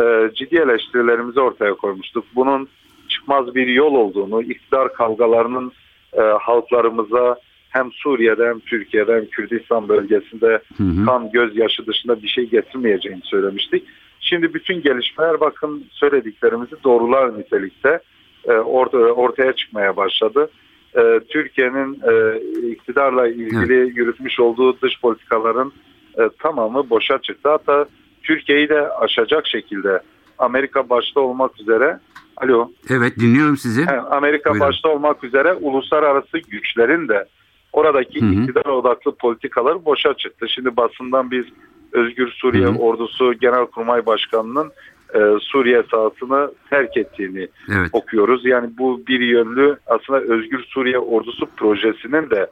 e, 0.00 0.30
ciddi 0.34 0.56
eleştirilerimizi 0.56 1.40
ortaya 1.40 1.74
koymuştuk. 1.74 2.24
Bunun 2.34 2.68
çıkmaz 3.08 3.54
bir 3.54 3.66
yol 3.66 3.94
olduğunu, 3.94 4.42
iktidar 4.42 4.92
kavgalarının 4.92 5.72
e, 6.12 6.20
halklarımıza 6.20 7.36
hem 7.70 7.92
Suriye'de 7.92 8.46
hem 8.46 8.60
Türkiye'de 8.60 9.14
hem 9.14 9.26
Kürdistan 9.26 9.88
bölgesinde 9.88 10.60
hı 10.76 10.84
hı. 10.84 11.06
kan 11.06 11.30
gözyaşı 11.30 11.86
dışında 11.86 12.22
bir 12.22 12.28
şey 12.28 12.44
getirmeyeceğini 12.44 13.22
söylemiştik. 13.24 13.84
Şimdi 14.20 14.54
bütün 14.54 14.82
gelişmeler 14.82 15.40
bakın 15.40 15.84
söylediklerimizi 15.90 16.76
doğrular 16.84 17.38
nitelikte 17.38 18.00
e, 18.44 18.52
orta, 18.52 18.98
ortaya 18.98 19.52
çıkmaya 19.52 19.96
başladı. 19.96 20.50
E, 20.96 21.20
Türkiye'nin 21.28 22.00
e, 22.10 22.40
iktidarla 22.70 23.28
ilgili 23.28 23.74
evet. 23.74 23.96
yürütmüş 23.96 24.40
olduğu 24.40 24.80
dış 24.80 25.00
politikaların 25.00 25.72
e, 26.18 26.22
tamamı 26.38 26.90
boşa 26.90 27.18
çıktı. 27.18 27.48
Hatta 27.48 27.86
Türkiye'yi 28.22 28.68
de 28.68 28.88
aşacak 28.88 29.46
şekilde 29.46 30.00
Amerika 30.38 30.88
başta 30.90 31.20
olmak 31.20 31.60
üzere 31.60 31.98
Alo. 32.36 32.70
Evet 32.90 33.18
dinliyorum 33.18 33.56
sizi. 33.56 33.86
Amerika 34.10 34.50
Buyurun. 34.50 34.68
başta 34.68 34.88
olmak 34.88 35.24
üzere 35.24 35.52
uluslararası 35.52 36.38
güçlerin 36.38 37.08
de 37.08 37.24
oradaki 37.72 38.20
hı 38.20 38.26
hı. 38.26 38.32
iktidar 38.32 38.64
odaklı 38.64 39.14
politikalar 39.14 39.84
boşa 39.84 40.14
çıktı. 40.14 40.46
Şimdi 40.48 40.76
basından 40.76 41.30
biz 41.30 41.44
Özgür 41.92 42.28
Suriye 42.28 42.66
hı 42.66 42.70
hı. 42.70 42.78
Ordusu 42.78 43.34
Genelkurmay 43.34 44.06
Başkanı'nın 44.06 44.72
e, 45.14 45.18
Suriye 45.40 45.82
sahasını 45.90 46.50
terk 46.70 46.96
ettiğini 46.96 47.48
evet. 47.68 47.88
okuyoruz. 47.92 48.46
Yani 48.46 48.70
bu 48.78 49.00
bir 49.08 49.20
yönlü 49.20 49.76
aslında 49.86 50.20
Özgür 50.20 50.64
Suriye 50.68 50.98
Ordusu 50.98 51.46
projesinin 51.46 52.30
de 52.30 52.46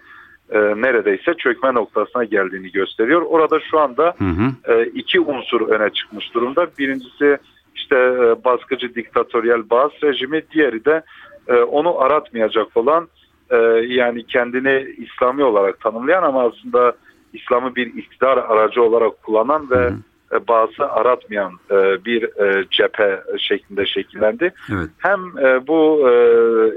e, 0.51 0.59
neredeyse 0.59 1.35
çökme 1.35 1.75
noktasına 1.75 2.25
geldiğini 2.25 2.73
gösteriyor. 2.73 3.23
Orada 3.23 3.61
şu 3.71 3.81
anda 3.81 4.15
hı 4.19 4.25
hı. 4.25 4.73
E, 4.73 4.87
iki 4.87 5.21
unsur 5.21 5.69
öne 5.69 5.91
çıkmış 5.91 6.35
durumda. 6.35 6.67
Birincisi 6.79 7.39
işte 7.75 7.97
e, 7.97 8.45
baskıcı 8.45 8.95
diktatöryel 8.95 9.71
bazı 9.71 9.95
rejimi, 10.03 10.43
diğeri 10.55 10.85
de 10.85 11.03
e, 11.49 11.55
onu 11.55 12.01
aratmayacak 12.01 12.77
olan 12.77 13.09
e, 13.51 13.57
yani 13.87 14.27
kendini 14.27 14.95
İslami 14.99 15.45
olarak 15.45 15.81
tanımlayan 15.81 16.23
ama 16.23 16.43
aslında 16.45 16.93
İslam'ı 17.33 17.77
bir 17.77 17.87
iktidar 17.87 18.37
aracı 18.39 18.83
olarak 18.83 19.23
kullanan 19.23 19.71
ve 19.71 19.77
hı 19.77 19.89
hı 19.89 19.95
bazı 20.49 20.91
aratmayan 20.91 21.53
e, 21.71 22.05
bir 22.05 22.23
e, 22.23 22.65
cephe 22.71 23.23
şeklinde 23.39 23.87
şekillendi. 23.87 24.53
Evet. 24.73 24.89
Hem 24.99 25.21
bu 25.67 26.11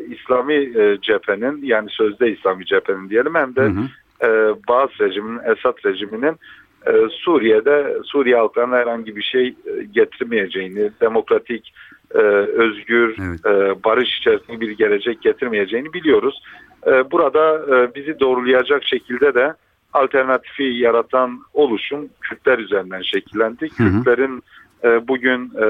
İslami 0.09 0.73
cephenin 1.01 1.65
yani 1.65 1.89
sözde 1.89 2.31
İslami 2.31 2.65
cephenin 2.65 3.09
diyelim 3.09 3.35
hem 3.35 3.55
de 3.55 3.61
hı 3.61 3.67
hı. 3.67 3.85
Bağız 4.67 4.89
rejiminin, 5.01 5.39
Esad 5.39 5.85
rejiminin 5.85 6.35
Suriye'de 7.09 7.97
Suriye 8.03 8.35
halklarına 8.35 8.75
herhangi 8.75 9.15
bir 9.15 9.21
şey 9.21 9.55
getirmeyeceğini, 9.91 10.91
demokratik, 11.01 11.73
özgür, 12.53 13.15
evet. 13.21 13.83
barış 13.83 14.17
içerisinde 14.17 14.59
bir 14.61 14.71
gelecek 14.71 15.21
getirmeyeceğini 15.21 15.93
biliyoruz. 15.93 16.41
Burada 17.11 17.65
bizi 17.95 18.19
doğrulayacak 18.19 18.83
şekilde 18.83 19.33
de 19.33 19.53
alternatifi 19.95 20.63
yaratan 20.63 21.39
oluşum 21.53 22.09
Kürtler 22.21 22.59
üzerinden 22.59 23.01
şekillendi. 23.01 23.69
Kürtlerin 23.69 24.43
e, 24.83 25.07
bugün 25.07 25.51
e, 25.61 25.65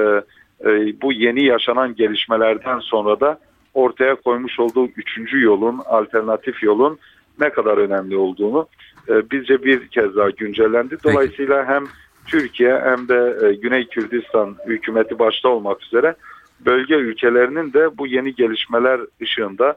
e, 0.60 1.00
bu 1.02 1.12
yeni 1.12 1.44
yaşanan 1.44 1.94
gelişmelerden 1.94 2.78
sonra 2.78 3.20
da 3.20 3.38
ortaya 3.74 4.14
koymuş 4.14 4.60
olduğu 4.60 4.86
üçüncü 4.86 5.40
yolun, 5.40 5.80
alternatif 5.84 6.62
yolun 6.62 6.98
ne 7.40 7.50
kadar 7.50 7.78
önemli 7.78 8.16
olduğunu 8.16 8.68
e, 9.08 9.30
bizce 9.30 9.64
bir 9.64 9.88
kez 9.88 10.16
daha 10.16 10.30
güncellendi. 10.30 10.96
Dolayısıyla 11.04 11.66
hem 11.66 11.84
Türkiye 12.26 12.80
hem 12.80 13.08
de 13.08 13.36
e, 13.42 13.54
Güney 13.54 13.86
Kürdistan 13.86 14.56
hükümeti 14.66 15.18
başta 15.18 15.48
olmak 15.48 15.82
üzere 15.82 16.14
bölge 16.60 16.94
ülkelerinin 16.94 17.72
de 17.72 17.98
bu 17.98 18.06
yeni 18.06 18.34
gelişmeler 18.34 19.00
ışığında 19.22 19.76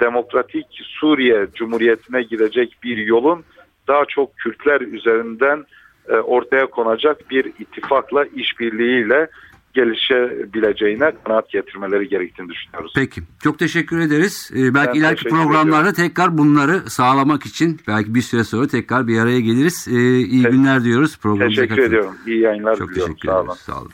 demokratik 0.00 0.66
Suriye 0.82 1.46
Cumhuriyeti'ne 1.54 2.22
girecek 2.22 2.76
bir 2.82 2.96
yolun 2.96 3.44
daha 3.88 4.04
çok 4.08 4.36
Kürtler 4.36 4.80
üzerinden 4.80 5.64
e, 6.08 6.12
ortaya 6.12 6.66
konacak 6.66 7.30
bir 7.30 7.44
ittifakla, 7.44 8.24
işbirliğiyle 8.24 9.28
gelişebileceğine 9.74 11.12
kanaat 11.24 11.50
getirmeleri 11.50 12.08
gerektiğini 12.08 12.48
düşünüyoruz. 12.48 12.92
Peki. 12.94 13.22
Çok 13.42 13.58
teşekkür 13.58 13.98
ederiz. 13.98 14.50
Ee, 14.54 14.74
belki 14.74 14.92
ben 14.92 14.98
ileriki 14.98 15.28
programlarda 15.28 15.90
ediyorum. 15.90 16.08
tekrar 16.08 16.38
bunları 16.38 16.90
sağlamak 16.90 17.46
için 17.46 17.80
belki 17.88 18.14
bir 18.14 18.22
süre 18.22 18.44
sonra 18.44 18.66
tekrar 18.66 19.08
bir 19.08 19.18
araya 19.18 19.40
geliriz. 19.40 19.88
Ee, 19.90 20.18
iyi 20.18 20.42
Te- 20.42 20.50
günler 20.50 20.84
diyoruz. 20.84 21.18
Programımıza 21.18 21.62
teşekkür 21.62 21.68
katılın. 21.76 21.88
ediyorum. 21.88 22.14
İyi 22.26 22.40
yayınlar 22.40 22.76
Çok 22.76 22.90
diliyorum. 22.90 23.14
teşekkür 23.14 23.28
olun. 23.38 23.54
Sağ 23.54 23.80
olun. 23.80 23.90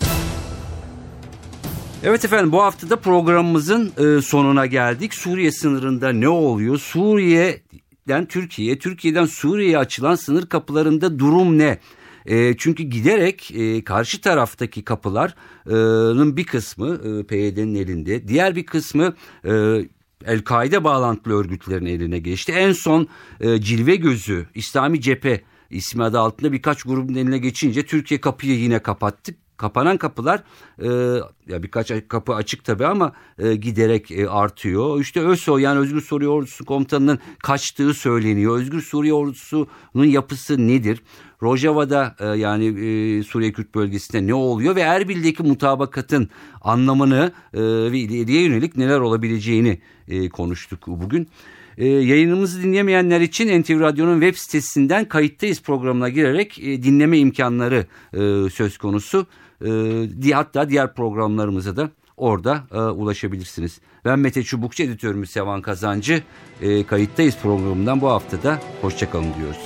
Evet 2.05 2.25
efendim 2.25 2.53
bu 2.53 2.63
haftada 2.63 2.97
programımızın 2.97 3.93
e, 3.99 4.23
sonuna 4.23 4.67
geldik. 4.67 5.15
Suriye 5.15 5.53
sınırında 5.53 6.13
ne 6.13 6.29
oluyor? 6.29 6.79
Suriye 6.79 7.61
Türkiye'den 8.13 8.27
Türkiye'ye, 8.27 8.79
Türkiye'den 8.79 9.27
Suriye'ye 9.27 9.79
açılan 9.79 10.15
sınır 10.15 10.47
kapılarında 10.47 11.19
durum 11.19 11.59
ne? 11.59 11.79
E, 12.27 12.57
çünkü 12.57 12.83
giderek 12.83 13.51
e, 13.51 13.85
karşı 13.85 14.21
taraftaki 14.21 14.85
kapıların 14.85 16.37
bir 16.37 16.45
kısmı 16.45 16.95
e, 16.95 17.27
PYD'nin 17.27 17.75
elinde, 17.75 18.29
diğer 18.29 18.57
bir 18.57 18.67
kısmı 18.67 19.15
e, 19.45 19.53
El-Kaide 20.27 20.85
bağlantılı 20.85 21.35
örgütlerin 21.35 21.87
eline 21.87 22.19
geçti. 22.19 22.53
En 22.53 22.73
son 22.73 23.09
e, 23.41 23.61
Cilve 23.61 23.97
Gözü, 23.97 24.47
İslami 24.55 25.01
Cephe 25.01 25.41
ismi 25.71 26.05
adı 26.05 26.19
altında 26.19 26.53
birkaç 26.53 26.83
grubun 26.83 27.15
eline 27.15 27.39
geçince 27.39 27.87
Türkiye 27.87 28.21
kapıyı 28.21 28.59
yine 28.59 28.79
kapattık 28.79 29.37
kapanan 29.63 29.97
kapılar 29.97 30.43
e, 30.79 30.89
ya 31.49 31.63
birkaç 31.63 31.93
kapı 32.09 32.35
açık 32.35 32.65
tabii 32.65 32.87
ama 32.87 33.13
e, 33.39 33.55
giderek 33.55 34.11
e, 34.11 34.29
artıyor. 34.29 35.01
İşte 35.01 35.21
ÖSO 35.21 35.59
yani 35.59 35.79
Özgür 35.79 36.01
Suriye 36.01 36.31
Ordusu 36.31 36.65
komutanının 36.65 37.19
kaçtığı 37.43 37.95
söyleniyor. 37.95 38.59
Özgür 38.59 38.81
Suriye 38.81 39.15
Ordusu'nun 39.15 40.05
yapısı 40.05 40.67
nedir? 40.67 41.03
Rojava'da 41.43 42.17
e, 42.21 42.27
yani 42.27 42.67
e, 42.67 43.23
Suriye 43.23 43.53
Kürt 43.53 43.75
bölgesinde 43.75 44.27
ne 44.27 44.35
oluyor 44.35 44.77
ve 44.77 44.81
Erbil'deki 44.81 45.43
mutabakatın 45.43 46.29
anlamını 46.63 47.33
e, 47.55 47.61
ve 47.63 47.99
ileriye 47.99 48.43
yönelik 48.43 48.77
neler 48.77 49.01
olabileceğini 49.01 49.81
e, 50.09 50.29
konuştuk 50.29 50.87
bugün. 50.87 51.29
E, 51.79 51.87
yayınımızı 51.87 52.63
dinlemeyenler 52.63 53.21
için 53.21 53.63
NTV 53.63 53.81
Radyo'nun 53.81 54.21
web 54.21 54.37
sitesinden 54.37 55.05
kayıttayız 55.05 55.63
programına 55.63 56.09
girerek 56.09 56.59
e, 56.59 56.83
dinleme 56.83 57.19
imkanları 57.19 57.87
e, 58.13 58.51
söz 58.51 58.79
konusu. 58.79 59.27
E, 59.65 60.33
hatta 60.33 60.69
diğer 60.71 60.95
programlarımıza 60.95 61.77
da 61.77 61.91
orada 62.17 62.65
e, 62.73 62.79
ulaşabilirsiniz. 62.79 63.81
Ben 64.05 64.19
Mete 64.19 64.43
Çubukçu, 64.43 64.83
editörümüz 64.83 65.31
Sevan 65.31 65.63
Kazancı. 65.63 66.23
E, 66.61 66.87
kayıttayız 66.87 67.37
programından 67.43 68.01
bu 68.01 68.09
haftada. 68.09 68.59
Hoşçakalın 68.81 69.35
diyoruz. 69.39 69.61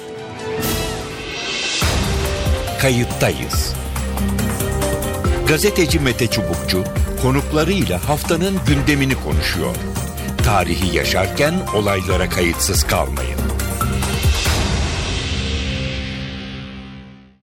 Kayıttayız. 2.80 3.74
Gazeteci 5.48 6.00
Mete 6.00 6.26
Çubukçu 6.26 6.84
konuklarıyla 7.22 8.08
haftanın 8.08 8.54
gündemini 8.66 9.14
konuşuyor. 9.14 9.76
Tarihi 10.44 10.96
yaşarken 10.96 11.54
olaylara 11.74 12.28
kayıtsız 12.28 12.84
kalmayın. 12.84 13.55